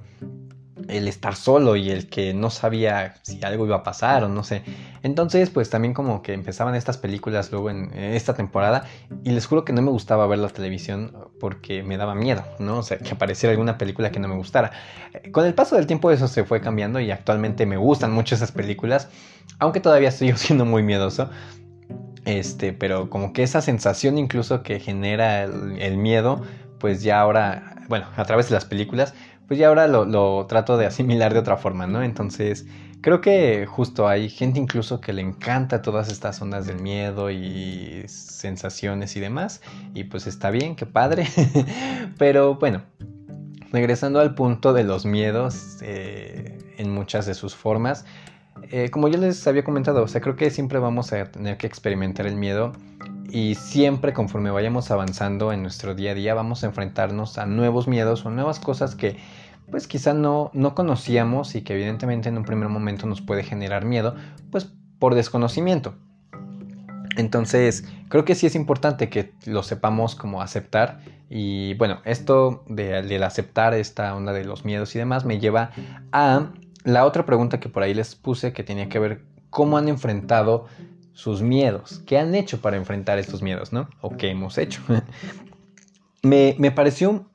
[0.87, 4.43] el estar solo y el que no sabía si algo iba a pasar o no
[4.43, 4.63] sé.
[5.01, 8.85] Entonces, pues también como que empezaban estas películas luego en, esta temporada
[9.23, 12.79] y les juro que no me gustaba ver la televisión porque me daba miedo, ¿no?
[12.79, 14.71] O sea, que apareciera alguna película que no me gustara.
[15.31, 18.51] Con el paso del tiempo eso se fue cambiando y actualmente me gustan mucho esas
[18.51, 19.09] películas,
[19.59, 21.29] aunque todavía sigo siendo muy miedoso.
[22.25, 26.41] Este, pero como que esa sensación incluso que genera el miedo,
[26.79, 29.13] pues ya ahora, bueno, a través de las películas,
[29.53, 32.01] pues ya ahora lo, trato de asimilar de otra forma, ¿no?
[32.01, 32.65] Entonces,
[33.01, 38.03] creo que justo hay gente incluso que le encanta todas estas ondas del miedo y
[38.07, 39.61] sensaciones y demás,
[39.93, 41.27] y pues está bien, qué padre,
[42.17, 42.81] pero bueno,
[43.71, 48.05] regresando al punto de los miedos eh, en muchas de sus formas,
[48.71, 51.67] eh, como yo les había comentado, o sea, creo que siempre vamos a tener que
[51.67, 52.73] experimentar el miedo
[53.29, 57.87] y siempre conforme vayamos avanzando en nuestro día a día vamos a enfrentarnos a nuevos
[57.87, 59.17] miedos o nuevas cosas que
[59.73, 63.85] pues quizá no, no conocíamos y que evidentemente en un primer momento nos puede generar
[63.85, 64.13] miedo,
[64.51, 65.95] pues por desconocimiento.
[67.17, 70.99] Entonces, creo que sí es importante que lo sepamos como aceptar.
[71.27, 75.71] Y bueno, esto del aceptar esta onda de los miedos y demás me lleva
[76.11, 76.51] a
[76.83, 80.67] la otra pregunta que por ahí les puse que tenía que ver cómo han enfrentado
[81.13, 83.89] sus miedos, qué han hecho para enfrentar estos miedos, ¿no?
[84.01, 84.83] O qué hemos hecho.
[86.21, 87.25] me, me, pareció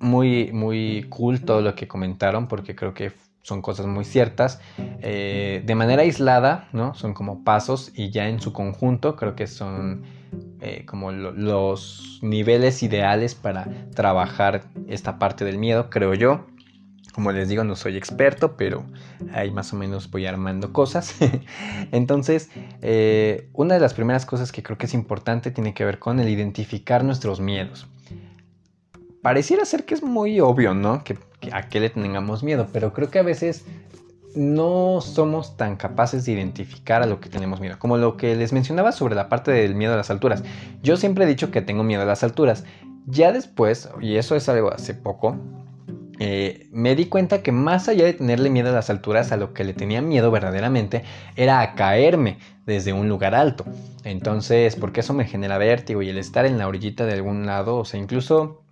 [0.00, 4.60] muy, muy cool todo lo que comentaron porque creo que son cosas muy ciertas.
[4.78, 6.94] Eh, de manera aislada, ¿no?
[6.94, 10.02] Son como pasos y ya en su conjunto creo que son
[10.60, 16.46] eh, como los niveles ideales para trabajar esta parte del miedo, creo yo.
[17.12, 18.84] Como les digo, no soy experto, pero
[19.32, 21.16] ahí más o menos voy armando cosas.
[21.92, 22.50] Entonces,
[22.82, 26.20] eh, una de las primeras cosas que creo que es importante tiene que ver con
[26.20, 27.88] el identificar nuestros miedos.
[29.22, 31.04] Pareciera ser que es muy obvio, ¿no?
[31.04, 31.18] Que,
[31.52, 33.64] a qué le tengamos miedo, pero creo que a veces
[34.34, 37.78] no somos tan capaces de identificar a lo que tenemos miedo.
[37.78, 40.42] Como lo que les mencionaba sobre la parte del miedo a las alturas.
[40.82, 42.64] Yo siempre he dicho que tengo miedo a las alturas.
[43.06, 45.36] Ya después, y eso es algo hace poco,
[46.22, 49.54] eh, me di cuenta que más allá de tenerle miedo a las alturas, a lo
[49.54, 51.02] que le tenía miedo verdaderamente
[51.34, 53.64] era a caerme desde un lugar alto.
[54.04, 57.76] Entonces, porque eso me genera vértigo y el estar en la orillita de algún lado,
[57.76, 58.62] o sea, incluso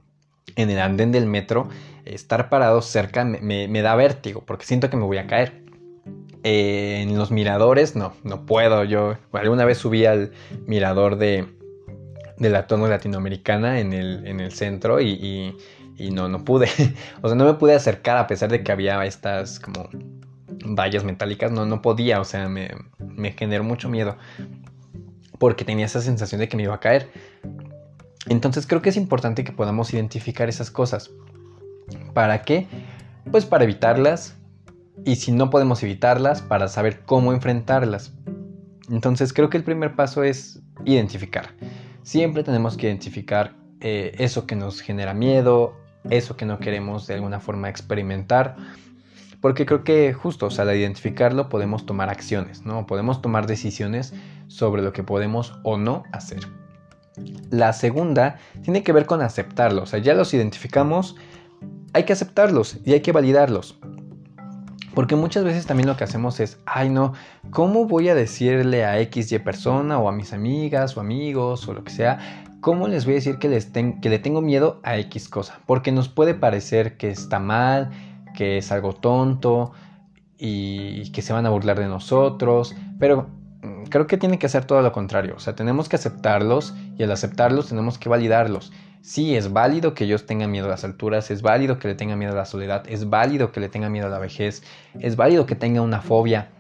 [0.57, 1.68] en el andén del metro,
[2.05, 5.62] estar parado cerca me, da vértigo porque siento que me voy a caer.
[6.44, 8.84] Eh, en los miradores, no, no puedo.
[8.84, 10.32] Yo alguna vez subí al
[10.66, 11.46] mirador de,
[12.38, 15.57] la tono latinoamericana en el, en el centro y
[15.99, 16.68] y no, no pude.
[17.22, 19.90] o sea, no me pude acercar a pesar de que había estas como
[20.64, 21.51] vallas metálicas.
[21.51, 22.20] No, no podía.
[22.20, 24.16] O sea, me, me generó mucho miedo.
[25.38, 27.11] Porque tenía esa sensación de que me iba a caer.
[28.29, 31.11] Entonces creo que es importante que podamos identificar esas cosas.
[32.14, 32.66] ¿Para qué?
[33.31, 34.37] Pues para evitarlas.
[35.05, 38.12] Y si no podemos evitarlas, para saber cómo enfrentarlas.
[38.91, 41.51] Entonces creo que el primer paso es identificar.
[42.03, 45.76] Siempre tenemos que identificar eh, eso que nos genera miedo,
[46.11, 48.57] eso que no queremos de alguna forma experimentar.
[49.41, 52.87] Porque creo que justo, o sea, al identificarlo podemos tomar acciones, ¿no?
[52.87, 54.12] Podemos tomar decisiones
[54.49, 56.41] sobre lo que podemos o no hacer.
[57.51, 59.85] La segunda tiene que ver con aceptarlos.
[59.85, 61.17] O sea, ya los identificamos,
[61.93, 63.79] hay que aceptarlos y hay que validarlos.
[64.95, 67.13] Porque muchas veces también lo que hacemos es, ay no,
[67.51, 71.85] ¿cómo voy a decirle a XY persona o a mis amigas o amigos o lo
[71.85, 75.29] que sea ¿cómo les voy a decir que, les que le tengo miedo a X
[75.29, 75.61] cosa?
[75.67, 77.91] Porque nos puede parecer que está mal,
[78.35, 79.73] que es algo tonto
[80.39, 83.29] y que se van a burlar de nosotros, pero
[83.89, 87.11] creo que tiene que hacer todo lo contrario, o sea, tenemos que aceptarlos y al
[87.11, 88.72] aceptarlos tenemos que validarlos.
[89.01, 92.18] Sí, es válido que ellos tengan miedo a las alturas, es válido que le tengan
[92.18, 94.62] miedo a la soledad, es válido que le tengan miedo a la vejez,
[94.99, 96.51] es válido que tenga una fobia.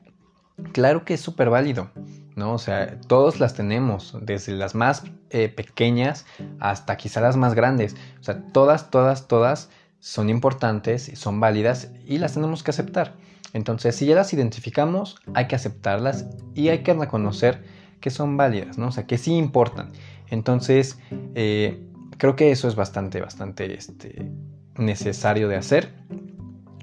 [0.72, 1.90] Claro que es súper válido.
[2.38, 2.54] ¿no?
[2.54, 6.24] O sea, todos las tenemos, desde las más eh, pequeñas
[6.60, 7.96] hasta quizá las más grandes.
[8.20, 9.68] O sea, todas, todas, todas
[9.98, 13.12] son importantes, son válidas y las tenemos que aceptar.
[13.52, 17.62] Entonces, si ya las identificamos, hay que aceptarlas y hay que reconocer
[18.00, 18.88] que son válidas, ¿no?
[18.88, 19.92] O sea, que sí importan.
[20.30, 20.98] Entonces,
[21.34, 21.82] eh,
[22.18, 24.30] creo que eso es bastante, bastante este,
[24.76, 25.92] necesario de hacer.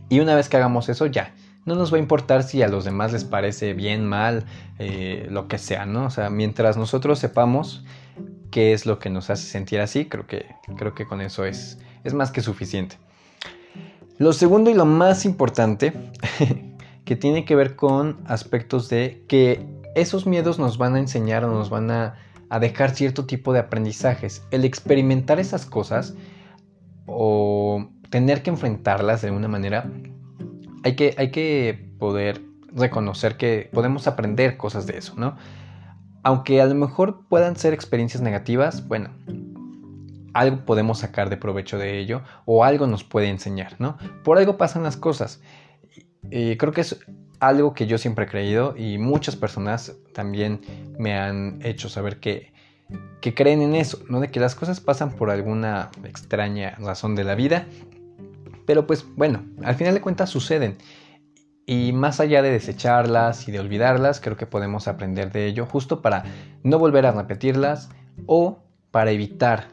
[0.10, 1.34] Y una vez que hagamos eso, ya,
[1.66, 4.46] no nos va a importar si a los demás les parece bien, mal,
[4.80, 6.06] eh, lo que sea, ¿no?
[6.06, 7.84] O sea, mientras nosotros sepamos
[8.52, 10.46] qué es lo que nos hace sentir así, creo que,
[10.78, 12.98] creo que con eso es, es más que suficiente.
[14.18, 15.94] Lo segundo y lo más importante,
[17.06, 21.52] que tiene que ver con aspectos de que esos miedos nos van a enseñar o
[21.52, 22.16] nos van a,
[22.50, 24.44] a dejar cierto tipo de aprendizajes.
[24.52, 26.16] El experimentar esas cosas
[27.06, 29.92] o tener que enfrentarlas de alguna manera
[30.86, 32.42] hay que, hay que poder
[32.72, 35.36] reconocer que podemos aprender cosas de eso, ¿no?
[36.22, 39.10] Aunque a lo mejor puedan ser experiencias negativas, bueno,
[40.36, 43.98] algo podemos sacar de provecho de ello o algo nos puede enseñar, ¿no?
[44.24, 45.42] Por algo pasan las cosas.
[46.30, 47.00] Y creo que es
[47.40, 50.62] algo que yo siempre he creído y muchas personas también
[50.98, 52.54] me han hecho saber que,
[53.22, 54.20] que creen en eso, ¿no?
[54.20, 57.68] De que las cosas pasan por alguna extraña razón de la vida
[58.66, 60.78] pero pues bueno, al final de cuentas suceden.
[61.68, 66.02] Y más allá de desecharlas y de olvidarlas, creo que podemos aprender de ello justo
[66.02, 66.24] para
[66.64, 67.90] no volver a repetirlas
[68.28, 68.60] o
[68.92, 69.70] para evitar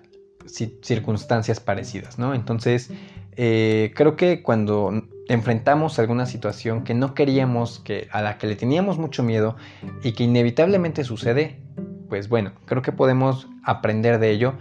[0.47, 2.34] circunstancias parecidas, ¿no?
[2.34, 2.90] Entonces,
[3.36, 8.57] eh, creo que cuando enfrentamos alguna situación que no queríamos, que, a la que le
[8.57, 9.57] teníamos mucho miedo
[10.03, 11.61] y que inevitablemente sucede,
[12.09, 14.55] pues bueno, creo que podemos aprender de ello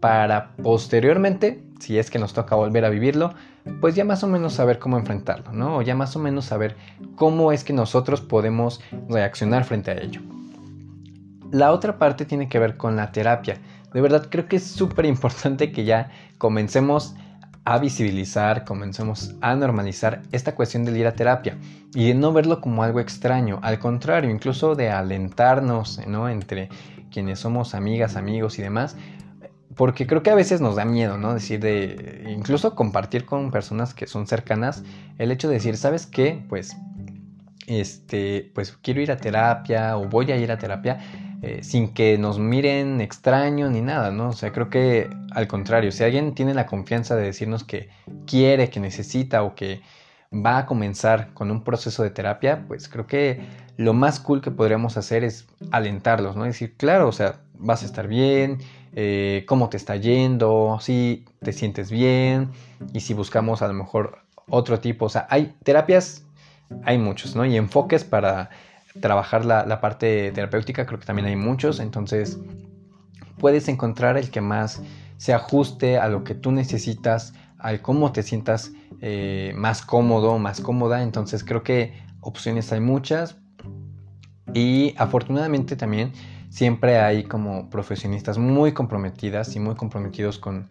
[0.00, 3.34] para posteriormente si es que nos toca volver a vivirlo,
[3.80, 5.76] pues ya más o menos saber cómo enfrentarlo, ¿no?
[5.76, 6.76] O ya más o menos saber
[7.16, 10.20] cómo es que nosotros podemos reaccionar frente a ello.
[11.50, 13.58] La otra parte tiene que ver con la terapia.
[13.94, 17.14] De verdad creo que es súper importante que ya comencemos
[17.64, 21.56] a visibilizar, comencemos a normalizar esta cuestión del ir a terapia
[21.94, 26.28] y de no verlo como algo extraño, al contrario, incluso de alentarnos, ¿no?
[26.28, 26.68] Entre
[27.10, 28.96] quienes somos amigas, amigos y demás,
[29.76, 31.32] porque creo que a veces nos da miedo, ¿no?
[31.32, 34.82] Decir de, incluso compartir con personas que son cercanas,
[35.18, 36.44] el hecho de decir, ¿sabes qué?
[36.48, 36.76] Pues,
[37.66, 40.98] este, pues quiero ir a terapia o voy a ir a terapia
[41.46, 44.30] eh, sin que nos miren extraño ni nada, ¿no?
[44.30, 47.90] O sea, creo que al contrario, si alguien tiene la confianza de decirnos que
[48.26, 49.82] quiere, que necesita o que
[50.32, 53.42] va a comenzar con un proceso de terapia, pues creo que
[53.76, 56.44] lo más cool que podríamos hacer es alentarlos, ¿no?
[56.44, 58.58] Decir, claro, o sea, vas a estar bien,
[58.94, 62.52] eh, cómo te está yendo, si te sientes bien
[62.94, 66.24] y si buscamos a lo mejor otro tipo, o sea, hay terapias,
[66.84, 67.44] hay muchos, ¿no?
[67.44, 68.48] Y enfoques para
[69.00, 72.38] trabajar la, la parte terapéutica, creo que también hay muchos, entonces
[73.38, 74.82] puedes encontrar el que más
[75.16, 80.60] se ajuste a lo que tú necesitas, al cómo te sientas eh, más cómodo, más
[80.60, 81.02] cómoda.
[81.02, 83.36] Entonces creo que opciones hay muchas.
[84.52, 86.12] Y afortunadamente también
[86.50, 90.70] siempre hay como profesionistas muy comprometidas y muy comprometidos con,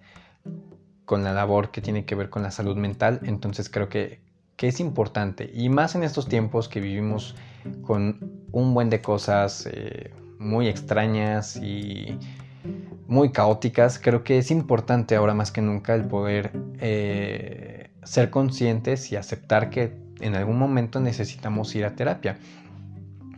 [1.06, 3.20] con la labor que tiene que ver con la salud mental.
[3.24, 4.22] Entonces creo que,
[4.56, 5.50] que es importante.
[5.54, 7.36] Y más en estos tiempos que vivimos
[7.82, 12.18] con un buen de cosas eh, muy extrañas y
[13.08, 19.12] muy caóticas, creo que es importante ahora más que nunca el poder eh, ser conscientes
[19.12, 22.38] y aceptar que en algún momento necesitamos ir a terapia.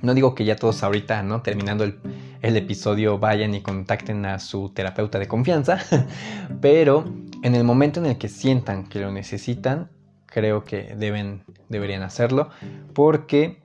[0.01, 1.41] No digo que ya todos ahorita, ¿no?
[1.41, 1.97] Terminando el,
[2.41, 5.79] episodio vayan y contacten a su terapeuta de confianza,
[6.61, 7.05] pero
[7.41, 9.89] en el momento en el que sientan que lo necesitan,
[10.25, 12.49] creo que deben, deberían hacerlo,
[12.93, 13.63] porque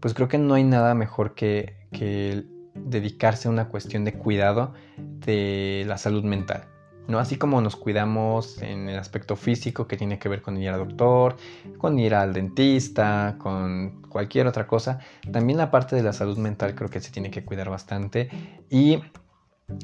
[0.00, 4.74] pues creo que no hay nada mejor que, que dedicarse a una cuestión de cuidado
[4.98, 6.64] de la salud mental.
[7.08, 7.18] ¿no?
[7.18, 10.80] Así como nos cuidamos en el aspecto físico que tiene que ver con ir al
[10.80, 11.36] doctor,
[11.78, 16.74] con ir al dentista, con cualquier otra cosa, también la parte de la salud mental
[16.74, 18.28] creo que se tiene que cuidar bastante
[18.70, 19.02] y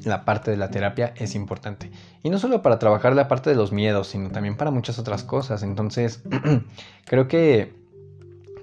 [0.03, 1.91] la parte de la terapia es importante.
[2.23, 5.23] Y no solo para trabajar la parte de los miedos, sino también para muchas otras
[5.23, 5.63] cosas.
[5.63, 6.23] Entonces,
[7.05, 7.73] creo que,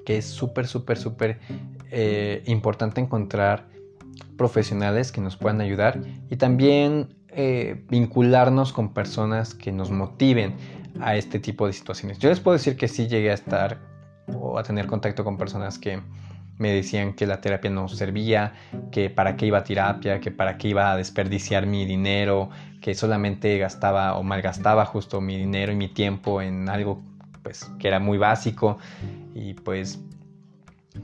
[0.05, 1.39] que es súper, súper, súper
[1.91, 3.69] eh, importante encontrar
[4.37, 6.01] profesionales que nos puedan ayudar
[6.31, 10.57] y también eh, vincularnos con personas que nos motiven
[11.01, 12.19] a este tipo de situaciones.
[12.19, 13.79] Yo les puedo decir que sí llegué a estar
[14.35, 16.01] o a tener contacto con personas que
[16.59, 18.53] me decían que la terapia no servía,
[18.91, 22.51] que para qué iba a terapia, que para qué iba a desperdiciar mi dinero,
[22.81, 27.01] que solamente gastaba o malgastaba justo mi dinero y mi tiempo en algo
[27.43, 28.79] pues que era muy básico.
[29.35, 30.01] Y pues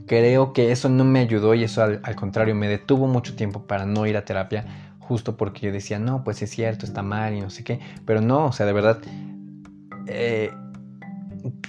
[0.06, 3.86] creo que eso no me ayudó y eso al, contrario me detuvo mucho tiempo para
[3.86, 4.64] no ir a terapia
[4.98, 8.20] justo porque yo decía, no, pues es cierto, está mal y no sé qué, pero
[8.20, 8.98] no, o sea, de verdad,
[10.06, 10.50] eh,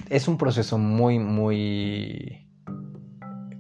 [0.10, 2.45] es un proceso muy, muy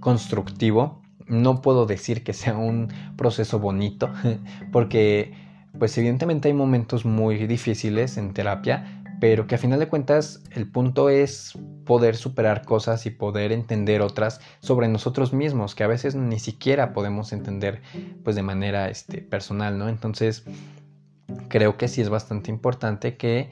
[0.05, 1.01] constructivo.
[1.25, 4.13] No puedo decir que sea un proceso bonito,
[4.71, 5.33] porque
[5.79, 10.69] pues evidentemente hay momentos muy difíciles en terapia, pero que a final de cuentas el
[10.71, 16.13] punto es poder superar cosas y poder entender otras sobre nosotros mismos que a veces
[16.13, 17.81] ni siquiera podemos entender
[18.23, 19.89] pues de manera este, personal, ¿no?
[19.89, 20.43] Entonces
[21.49, 23.49] creo que sí es bastante importante que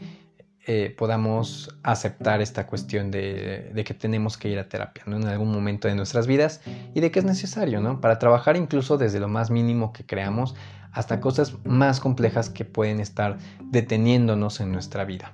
[0.65, 5.89] eh, podamos aceptar esta cuestión de, que tenemos que ir a terapia en algún momento
[5.89, 6.61] de nuestras vidas
[6.93, 7.99] y de que es necesario, ¿no?
[7.99, 10.55] Para trabajar incluso desde lo más mínimo que creamos
[10.93, 15.33] hasta cosas más complejas que pueden estar deteniéndonos en nuestra vida.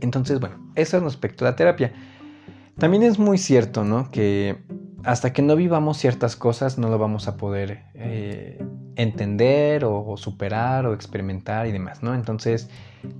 [0.00, 1.92] Entonces, bueno, eso es respecto a la terapia.
[2.78, 4.10] También es muy cierto, ¿no?
[4.10, 4.56] Que
[5.04, 8.64] hasta que no vivamos ciertas cosas no lo vamos a poder eh,
[8.96, 12.14] entender o, superar o experimentar y demás, ¿no?
[12.14, 12.70] Entonces,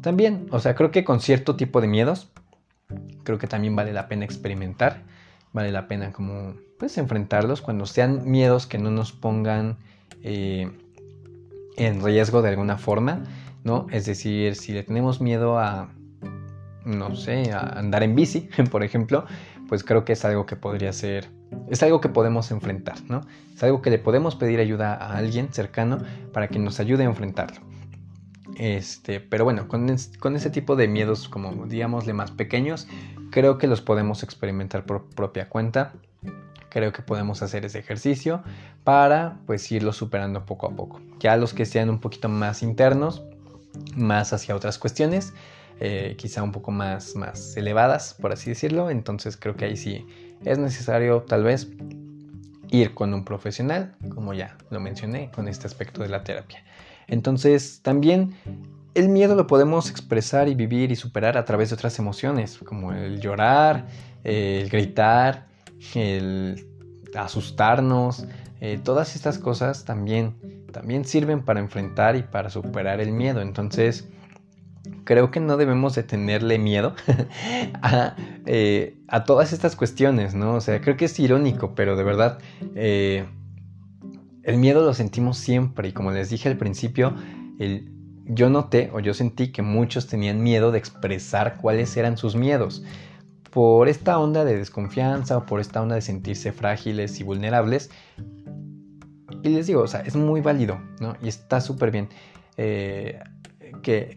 [0.01, 2.31] también, o sea, creo que con cierto tipo de miedos,
[3.23, 5.03] creo que también vale la pena experimentar,
[5.53, 9.77] vale la pena como, pues, enfrentarlos cuando sean miedos que no nos pongan
[10.23, 10.71] eh,
[11.77, 13.25] en riesgo de alguna forma,
[13.63, 13.87] ¿no?
[13.91, 15.91] Es decir, si le tenemos miedo a
[16.85, 19.25] no sé, a andar en bici, por ejemplo,
[19.69, 21.29] pues creo que es algo que podría ser,
[21.69, 23.23] es algo que podemos enfrentar, ¿no?
[23.55, 25.99] Es algo que le podemos pedir ayuda a alguien cercano
[26.33, 27.61] para que nos ayude a enfrentarlo.
[28.57, 32.87] Este, pero bueno, con, ese tipo de miedos, como digámosle más pequeños,
[33.31, 35.93] creo que los podemos experimentar por propia cuenta.
[36.69, 38.43] Creo que podemos hacer ese ejercicio
[38.83, 41.01] para pues irlo superando poco a poco.
[41.21, 43.23] Ya los que sean un poquito más internos,
[43.97, 45.33] más hacia otras cuestiones,
[45.81, 48.91] eh, quizá un poco más, más elevadas, por así decirlo.
[48.91, 50.07] Entonces creo que ahí sí
[50.45, 51.69] es necesario tal vez
[52.71, 56.65] ir con un profesional, como ya lo mencioné, con este aspecto de la terapia.
[57.07, 58.35] Entonces también
[58.95, 62.93] el miedo lo podemos expresar y vivir y superar a través de otras emociones, como
[62.93, 63.87] el llorar,
[64.23, 65.47] el gritar,
[65.95, 66.67] el
[67.15, 68.27] asustarnos,
[68.61, 70.35] eh, todas estas cosas también,
[70.73, 73.41] también sirven para enfrentar y para superar el miedo.
[73.41, 74.09] Entonces,
[75.05, 76.95] creo que no debemos de tenerle miedo
[78.47, 80.55] eh, a, todas estas cuestiones, ¿no?
[80.55, 82.39] O sea, creo que es irónico, pero de verdad,
[82.75, 83.27] eh,
[84.45, 87.15] el miedo lo sentimos siempre y como les dije al principio,
[88.27, 92.85] yo noté o yo sentí que muchos tenían miedo de expresar cuáles eran sus miedos.
[93.51, 97.91] Por esta onda de desconfianza o por esta onda de sentirse frágiles y vulnerables.
[99.43, 101.17] Y les digo, o sea, es muy válido, ¿no?
[101.23, 102.09] Y está súper bien.
[102.57, 103.21] Eh,
[103.83, 104.17] que,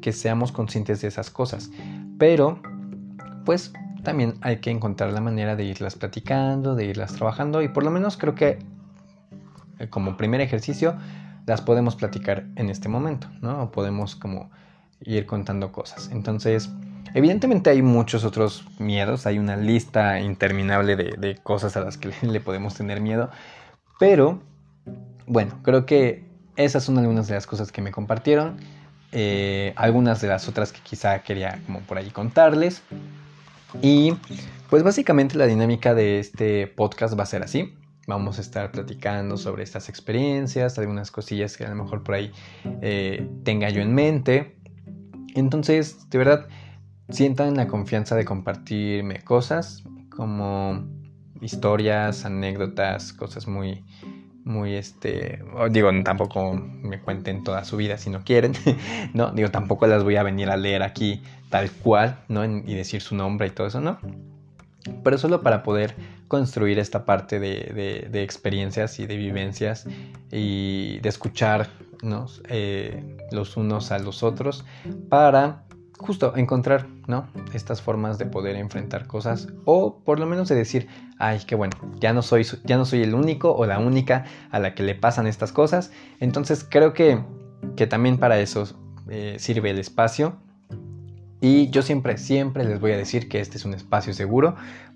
[0.00, 1.70] que, seamos conscientes de esas cosas.
[2.18, 2.60] Pero,
[3.44, 3.72] pues
[4.02, 7.90] también hay que encontrar la manera de irlas platicando, de irlas trabajando y por lo
[7.90, 8.58] menos creo que
[9.88, 10.96] como primer ejercicio
[11.46, 13.62] las podemos platicar en este momento, ¿no?
[13.62, 14.50] O podemos como
[15.00, 16.10] ir contando cosas.
[16.12, 16.70] Entonces,
[17.14, 22.12] evidentemente hay muchos otros miedos, hay una lista interminable de, de cosas a las que
[22.22, 23.30] le podemos tener miedo,
[23.98, 24.40] pero
[25.26, 26.24] bueno, creo que
[26.56, 28.56] esas son algunas de las cosas que me compartieron.
[29.12, 32.82] Eh, algunas de las otras que quizá quería como por ahí contarles.
[33.82, 34.14] Y
[34.68, 37.74] pues básicamente la dinámica de este podcast va a ser así.
[38.10, 42.32] Vamos a estar platicando sobre estas experiencias, algunas cosillas que a lo mejor por ahí
[42.82, 44.56] eh, tenga yo en mente.
[45.36, 46.48] Entonces, de verdad,
[47.08, 50.88] sientan la confianza de compartirme cosas como
[51.40, 53.84] historias, anécdotas, cosas muy,
[54.42, 58.54] muy este, digo, tampoco me cuenten toda su vida si no quieren,
[59.14, 62.44] no, digo, tampoco las voy a venir a leer aquí tal cual, ¿no?
[62.44, 64.00] y decir su nombre y todo eso, ¿no?
[65.04, 65.94] Pero solo para poder
[66.30, 69.88] construir esta parte de, de, experiencias y de vivencias
[70.30, 74.64] y de escucharnos eh, los unos a los otros
[75.08, 75.64] para
[75.98, 76.86] justo encontrar.
[77.52, 80.86] Estas formas de poder enfrentar cosas o por lo menos de decir,
[81.18, 84.60] ay, qué bueno, ya no soy, ya no soy el único o la única a
[84.60, 85.90] la que le pasan estas cosas.
[86.20, 87.18] Entonces creo que,
[87.74, 88.68] que también para eso
[89.08, 90.36] eh, sirve el espacio.
[91.40, 94.54] Y yo siempre, siempre les voy a decir que este es un espacio seguro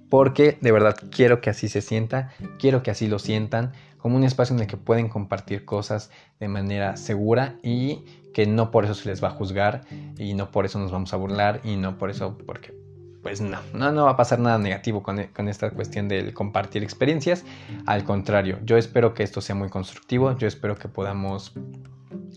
[0.09, 4.25] porque de verdad quiero que así se sienta, quiero que así lo sientan, como un
[4.25, 8.95] espacio en el que pueden compartir cosas de manera segura y que no por eso
[8.95, 9.83] se les va a juzgar
[10.19, 12.75] y no por eso nos vamos a burlar y no por eso porque
[13.23, 16.83] pues no, no, no va a pasar nada negativo con, con, esta cuestión del compartir
[16.83, 17.43] experiencias.
[17.87, 21.55] Al contrario, yo espero que esto sea muy constructivo, yo espero que podamos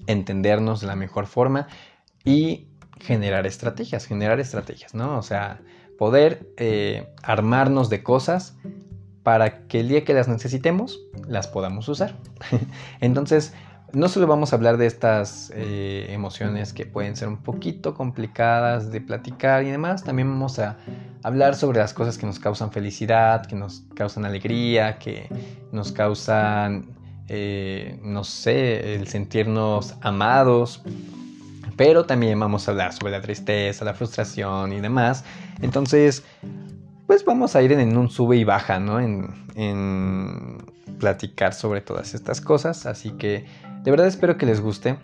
[0.08, 1.68] entendernos de la mejor forma
[2.24, 2.68] y
[3.02, 5.18] generar estrategias, generar estrategias, ¿no?
[5.18, 5.60] O sea,
[5.98, 8.56] poder eh, armarnos de cosas
[9.24, 12.16] para que el día que las necesitemos las podamos usar.
[13.02, 13.54] Entonces,
[13.94, 18.92] no solo vamos a hablar de estas eh, emociones que pueden ser un poquito complicadas
[18.92, 20.78] de platicar y demás, también vamos a
[21.24, 25.30] hablar sobre las cosas que nos causan felicidad, que nos causan alegría, que
[25.72, 26.88] nos causan,
[27.28, 30.84] eh, no sé, el sentirnos amados,
[31.78, 35.24] pero también vamos a hablar sobre la tristeza, la frustración y demás.
[35.62, 36.24] Entonces,
[37.06, 39.00] pues vamos a ir en un sube y baja, ¿no?
[39.00, 40.58] En, en
[41.00, 43.46] platicar sobre todas estas cosas, así que
[43.84, 44.98] de verdad espero que les guste,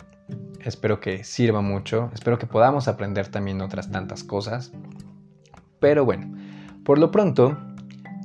[0.60, 4.72] espero que sirva mucho, espero que podamos aprender también otras tantas cosas.
[5.80, 6.34] Pero bueno,
[6.84, 7.56] por lo pronto,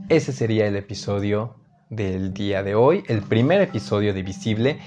[0.10, 1.56] ese sería el episodio
[1.90, 4.80] del día de hoy, el primer episodio de Visible.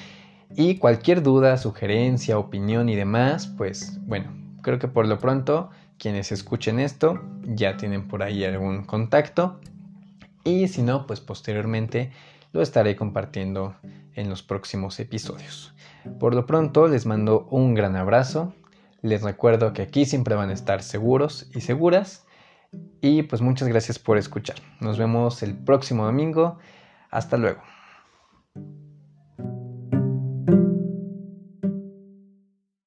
[0.56, 4.32] Y cualquier duda, sugerencia, opinión y demás, pues bueno,
[4.62, 9.60] creo que por lo pronto quienes escuchen esto ya tienen por ahí algún contacto.
[10.44, 12.10] Y si no, pues posteriormente
[12.52, 13.76] lo estaré compartiendo
[14.14, 15.72] en los próximos episodios.
[16.18, 18.52] Por lo pronto les mando un gran abrazo,
[19.00, 22.26] les recuerdo que aquí siempre van a estar seguros y seguras
[23.00, 24.56] y pues muchas gracias por escuchar.
[24.80, 26.58] Nos vemos el próximo domingo.
[27.10, 27.71] Hasta luego.